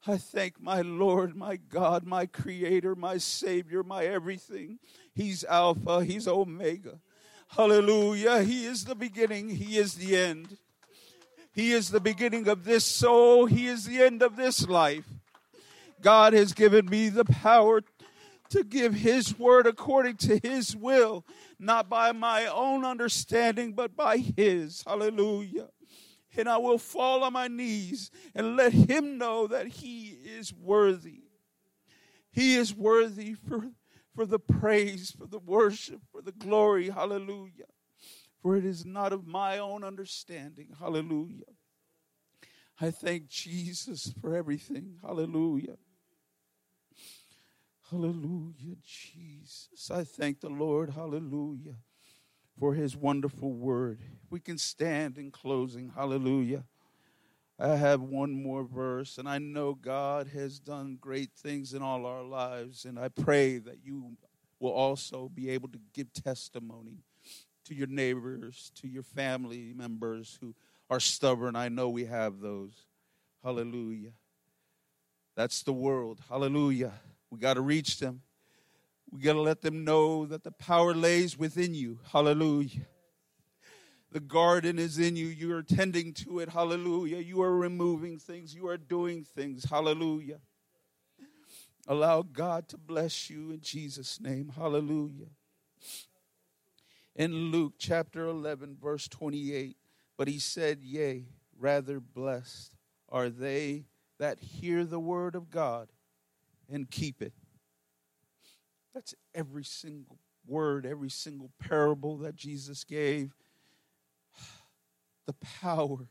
I 0.07 0.17
thank 0.17 0.63
my 0.63 0.81
Lord, 0.81 1.35
my 1.35 1.57
God, 1.57 2.07
my 2.07 2.27
Creator, 2.27 2.95
my 2.95 3.19
Savior, 3.19 3.83
my 3.83 4.05
everything. 4.05 4.79
He's 5.13 5.43
Alpha, 5.43 6.05
He's 6.05 6.29
Omega. 6.29 7.01
Hallelujah. 7.49 8.45
He 8.45 8.65
is 8.65 8.85
the 8.85 8.95
beginning, 8.95 9.49
He 9.49 9.77
is 9.77 9.95
the 9.95 10.15
end. 10.15 10.57
He 11.57 11.73
is 11.73 11.89
the 11.89 12.01
beginning 12.01 12.49
of 12.49 12.65
this 12.65 12.85
soul, 12.85 13.47
He 13.47 13.67
is 13.67 13.87
the 13.87 14.03
end 14.03 14.23
of 14.23 14.37
this 14.37 14.69
life. 14.69 15.07
God 16.03 16.35
has 16.35 16.53
given 16.53 16.85
me 16.85 17.09
the 17.09 17.25
power 17.25 17.81
to 18.51 18.63
give 18.63 18.93
His 18.93 19.39
word 19.39 19.67
according 19.67 20.19
to 20.19 20.39
His 20.43 20.77
will, 20.77 21.25
not 21.59 21.89
by 21.89 22.13
my 22.13 22.45
own 22.45 22.85
understanding, 22.85 23.73
but 23.73 23.97
by 23.97 24.19
His. 24.19 24.85
Hallelujah. 24.87 25.71
And 26.37 26.47
I 26.47 26.59
will 26.59 26.77
fall 26.77 27.25
on 27.25 27.33
my 27.33 27.49
knees 27.49 28.11
and 28.35 28.57
let 28.57 28.75
Him 28.75 29.17
know 29.17 29.47
that 29.47 29.67
He 29.67 30.09
is 30.09 30.53
worthy. 30.53 31.23
He 32.31 32.57
is 32.57 32.75
worthy 32.75 33.33
for, 33.33 33.71
for 34.15 34.27
the 34.27 34.39
praise, 34.39 35.11
for 35.11 35.27
the 35.27 35.39
worship, 35.39 36.03
for 36.13 36.21
the 36.21 36.33
glory. 36.33 36.91
Hallelujah. 36.91 37.65
For 38.47 38.55
it 38.55 38.65
is 38.65 38.87
not 38.87 39.13
of 39.13 39.27
my 39.27 39.59
own 39.59 39.83
understanding. 39.83 40.69
Hallelujah. 40.79 41.51
I 42.81 42.93
thank 42.93 43.27
Jesus 43.27 44.15
for 44.21 44.37
everything. 44.37 44.99
Hallelujah. 45.03 45.79
Hallelujah, 47.91 48.77
Jesus. 48.85 49.91
I 49.91 50.05
thank 50.05 50.39
the 50.39 50.49
Lord, 50.49 50.91
hallelujah, 50.91 51.75
for 52.57 52.75
his 52.75 52.97
wonderful 52.97 53.53
word. 53.53 53.99
We 54.31 54.39
can 54.39 54.59
stand 54.59 55.19
in 55.19 55.33
closing, 55.33 55.91
hallelujah. 55.97 56.67
I 57.59 57.75
have 57.75 58.01
one 58.01 58.45
more 58.45 58.63
verse, 58.63 59.19
and 59.19 59.29
I 59.29 59.39
know 59.39 59.75
God 59.75 60.29
has 60.29 60.61
done 60.61 60.99
great 61.01 61.33
things 61.33 61.75
in 61.75 61.83
all 61.83 62.07
our 62.07 62.23
lives, 62.23 62.85
and 62.85 62.97
I 62.97 63.09
pray 63.09 63.59
that 63.59 63.79
you 63.83 64.17
will 64.61 64.71
also 64.71 65.33
be 65.35 65.51
able 65.51 65.71
to 65.71 65.81
give 65.93 66.13
testimony 66.13 67.03
to 67.67 67.75
your 67.75 67.87
neighbors, 67.87 68.73
to 68.77 68.89
your 68.89 69.03
family 69.03 69.73
members 69.75 70.39
who 70.41 70.55
are 70.91 71.01
stubborn. 71.01 71.57
I 71.57 71.69
know 71.69 71.89
we 71.89 72.05
have 72.05 72.41
those. 72.41 72.87
Hallelujah. 73.43 74.13
That's 75.37 75.63
the 75.63 75.73
world. 75.73 76.21
Hallelujah. 76.29 76.93
We 77.31 77.39
got 77.39 77.55
to 77.55 77.61
reach 77.61 77.99
them. 77.99 78.23
We 79.11 79.21
got 79.21 79.35
to 79.35 79.41
let 79.41 79.63
them 79.63 79.85
know 79.85 80.27
that 80.27 80.45
the 80.45 80.51
power 80.51 80.95
lays 80.95 81.39
within 81.39 81.75
you. 81.75 82.01
Hallelujah. 82.13 82.87
The 84.13 84.21
garden 84.21 84.79
is 84.79 84.99
in 84.99 85.17
you. 85.17 85.27
You 85.27 85.55
are 85.57 85.63
tending 85.63 86.15
to 86.15 86.39
it. 86.39 86.49
Hallelujah. 86.49 87.19
You 87.19 87.43
are 87.43 87.55
removing 87.55 88.19
things. 88.19 88.55
You 88.55 88.69
are 88.69 88.79
doing 88.79 89.25
things. 89.25 89.65
Hallelujah. 89.65 90.41
Allow 91.87 92.23
God 92.23 92.69
to 92.69 92.79
bless 92.79 93.31
you 93.31 93.51
in 93.53 93.61
Jesus' 93.61 94.21
name. 94.21 94.53
Hallelujah. 94.57 95.27
In 97.17 97.51
Luke 97.51 97.73
chapter 97.79 98.27
11, 98.27 98.77
verse 98.79 99.09
28, 99.09 99.79
but 100.19 100.29
he 100.29 100.39
said, 100.39 100.81
Yea, 100.83 101.25
rather 101.59 101.99
blessed 101.99 102.77
are 103.09 103.31
they 103.31 103.87
that 104.19 104.39
hear 104.39 104.85
the 104.85 105.01
word 105.01 105.35
of 105.35 105.51
God 105.51 105.89
and 106.71 106.91
keep 106.91 107.23
it. 107.23 107.33
That's 108.93 109.15
every 109.35 109.65
single 109.65 110.19
word, 110.47 110.85
every 110.85 111.09
single 111.09 111.51
parable 111.59 112.19
that 112.19 112.37
Jesus 112.37 112.85
gave. 112.85 113.33
The 115.27 115.35
power 115.61 116.07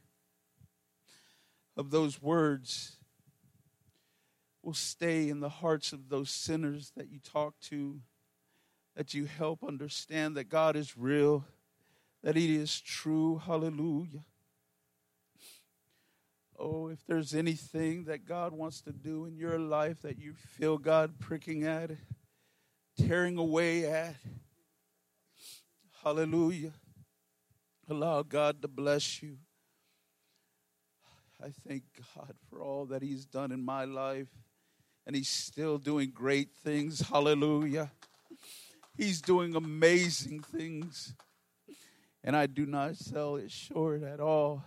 of 1.77 1.89
those 1.89 2.21
words 2.21 2.97
will 4.61 4.73
stay 4.73 5.29
in 5.29 5.39
the 5.39 5.47
hearts 5.47 5.93
of 5.93 6.09
those 6.09 6.29
sinners 6.29 6.91
that 6.97 7.09
you 7.09 7.19
talk 7.19 7.53
to, 7.61 8.01
that 8.95 9.13
you 9.13 9.25
help 9.25 9.63
understand 9.63 10.35
that 10.37 10.49
God 10.49 10.75
is 10.75 10.97
real, 10.97 11.45
that 12.23 12.35
He 12.35 12.55
is 12.55 12.79
true. 12.79 13.41
Hallelujah. 13.45 14.23
Oh, 16.57 16.87
if 16.87 17.05
there's 17.05 17.35
anything 17.35 18.05
that 18.05 18.25
God 18.25 18.53
wants 18.53 18.81
to 18.81 18.93
do 18.93 19.25
in 19.25 19.35
your 19.35 19.59
life 19.59 20.01
that 20.03 20.17
you 20.17 20.33
feel 20.33 20.77
God 20.77 21.19
pricking 21.19 21.65
at, 21.65 21.91
tearing 22.97 23.37
away 23.37 23.85
at, 23.85 24.15
hallelujah. 26.01 26.71
Allow 27.89 28.23
God 28.23 28.61
to 28.61 28.67
bless 28.69 29.21
you. 29.21 29.37
I 31.43 31.49
thank 31.67 31.83
God 32.15 32.33
for 32.49 32.61
all 32.61 32.85
that 32.85 33.01
He's 33.01 33.25
done 33.25 33.51
in 33.51 33.63
my 33.63 33.83
life, 33.83 34.29
and 35.05 35.15
He's 35.15 35.27
still 35.27 35.77
doing 35.77 36.11
great 36.13 36.51
things. 36.63 37.01
Hallelujah. 37.01 37.91
He's 38.97 39.21
doing 39.21 39.55
amazing 39.55 40.39
things, 40.39 41.13
and 42.23 42.35
I 42.35 42.45
do 42.45 42.65
not 42.65 42.95
sell 42.95 43.35
it 43.35 43.51
short 43.51 44.03
at 44.03 44.21
all 44.21 44.63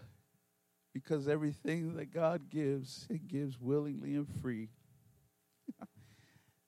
because 0.92 1.28
everything 1.28 1.94
that 1.96 2.12
God 2.12 2.50
gives, 2.50 3.06
He 3.10 3.18
gives 3.18 3.58
willingly 3.58 4.14
and 4.14 4.28
free. 4.42 4.68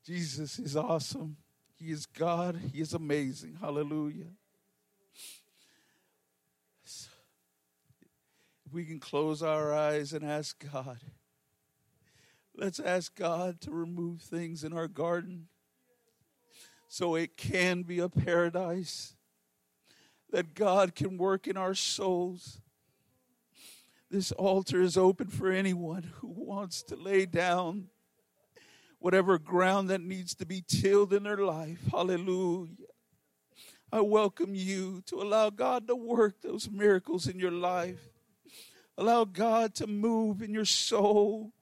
Jesus 0.07 0.59
is 0.59 0.75
awesome. 0.75 1.37
He 1.77 1.91
is 1.91 2.07
God. 2.07 2.59
He 2.73 2.81
is 2.81 2.95
amazing. 2.95 3.59
Hallelujah. 3.61 4.33
if 8.71 8.75
we 8.75 8.85
can 8.85 9.01
close 9.01 9.43
our 9.43 9.75
eyes 9.75 10.13
and 10.13 10.25
ask 10.25 10.65
God, 10.73 11.01
let's 12.55 12.79
ask 12.79 13.15
God 13.17 13.61
to 13.63 13.71
remove 13.71 14.21
things 14.21 14.63
in 14.63 14.73
our 14.73 14.87
garden 14.87 15.49
so 16.91 17.15
it 17.15 17.39
can 17.39 17.85
be 17.85 18.01
a 18.01 18.11
paradise 18.11 19.17
that 20.31 20.55
God 20.55 20.95
can 20.95 21.17
work 21.17 21.47
in 21.47 21.57
our 21.57 21.75
souls 21.75 22.61
this 24.11 24.33
altar 24.33 24.83
is 24.83 24.97
open 24.97 25.29
for 25.29 25.53
anyone 25.53 26.03
who 26.17 26.35
wants 26.37 26.83
to 26.85 26.97
lay 26.97 27.27
down 27.27 27.87
whatever 28.99 29.39
ground 29.39 29.89
that 29.89 30.01
needs 30.01 30.35
to 30.35 30.47
be 30.47 30.65
tilled 30.67 31.13
in 31.13 31.23
their 31.23 31.37
life. 31.37 31.79
Hallelujah. 31.93 32.75
I 33.93 34.01
welcome 34.01 34.55
you 34.55 35.03
to 35.07 35.23
allow 35.23 35.51
God 35.51 35.87
to 35.87 35.95
work 35.95 36.43
those 36.43 36.69
miracles 36.69 37.29
in 37.29 37.39
your 37.39 37.53
life. 37.53 38.01
Allow 38.99 39.25
God 39.27 39.77
to 39.77 39.87
move 39.87 40.43
in 40.43 40.53
your 40.53 40.65
soul, 40.65 41.53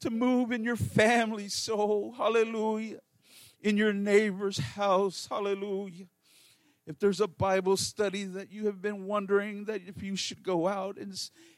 to 0.00 0.10
move 0.10 0.50
in 0.50 0.64
your 0.64 0.76
family 0.76 1.48
soul. 1.48 2.14
Hallelujah. 2.16 2.98
In 3.60 3.76
your 3.76 3.92
neighbor's 3.92 4.58
house. 4.58 5.26
Hallelujah. 5.30 6.06
If 6.86 6.98
there's 7.00 7.20
a 7.20 7.26
Bible 7.26 7.76
study 7.76 8.24
that 8.24 8.52
you 8.52 8.66
have 8.66 8.80
been 8.80 9.06
wondering 9.06 9.64
that 9.64 9.82
if 9.86 10.02
you 10.02 10.14
should 10.14 10.44
go 10.44 10.68
out 10.68 10.98
and 10.98 11.12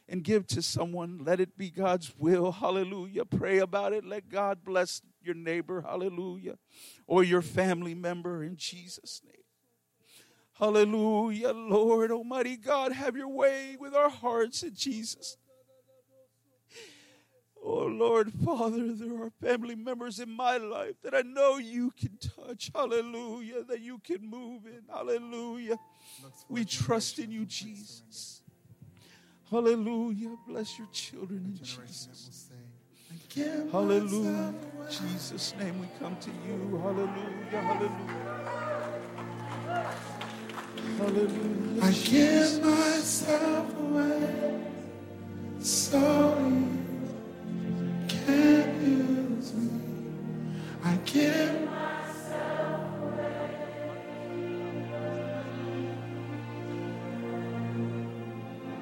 and 0.09 0.23
give 0.23 0.47
to 0.47 0.61
someone. 0.61 1.21
Let 1.23 1.39
it 1.39 1.57
be 1.57 1.69
God's 1.69 2.13
will. 2.17 2.51
Hallelujah. 2.51 3.25
Pray 3.25 3.59
about 3.59 3.93
it. 3.93 4.03
Let 4.03 4.29
God 4.29 4.65
bless 4.65 5.01
your 5.21 5.35
neighbor. 5.35 5.81
Hallelujah. 5.81 6.57
Or 7.07 7.23
your 7.23 7.41
family 7.41 7.93
member 7.93 8.43
in 8.43 8.57
Jesus' 8.57 9.21
name. 9.23 9.35
Hallelujah. 10.53 11.51
Lord 11.51 12.11
Almighty 12.11 12.57
God, 12.57 12.91
have 12.91 13.15
your 13.15 13.29
way 13.29 13.77
with 13.79 13.93
our 13.93 14.09
hearts 14.09 14.63
in 14.63 14.73
Jesus. 14.73 15.37
Oh 17.71 17.85
Lord 17.85 18.33
Father, 18.43 18.93
there 18.93 19.21
are 19.21 19.31
family 19.43 19.75
members 19.75 20.19
in 20.19 20.31
my 20.31 20.57
life 20.57 20.95
that 21.03 21.13
I 21.13 21.21
know 21.21 21.57
you 21.57 21.91
can 21.91 22.17
touch. 22.17 22.71
Hallelujah. 22.73 23.63
That 23.63 23.81
you 23.81 23.99
can 23.99 24.27
move 24.27 24.65
in. 24.65 24.81
Hallelujah. 24.91 25.77
We 26.49 26.65
trust 26.65 27.19
in 27.19 27.29
you, 27.29 27.45
Jesus. 27.45 28.41
Hallelujah. 29.51 30.35
Bless 30.47 30.79
your 30.79 30.87
children 30.91 31.45
in 31.45 31.63
Jesus. 31.63 32.49
Hallelujah. 33.71 34.51
Jesus' 34.89 35.53
name 35.59 35.79
we 35.79 35.87
come 35.99 36.17
to 36.17 36.31
you. 36.47 36.75
Hallelujah. 36.81 37.51
Hallelujah. 37.51 38.29
Hallelujah. 40.97 41.83
I 41.83 41.91
give 41.91 42.65
myself 42.65 43.79
away. 43.79 44.65
Sorry 45.59 46.88
that 48.29 48.75
heals 48.81 49.53
me. 49.53 49.79
I 50.83 50.95
give 51.05 51.69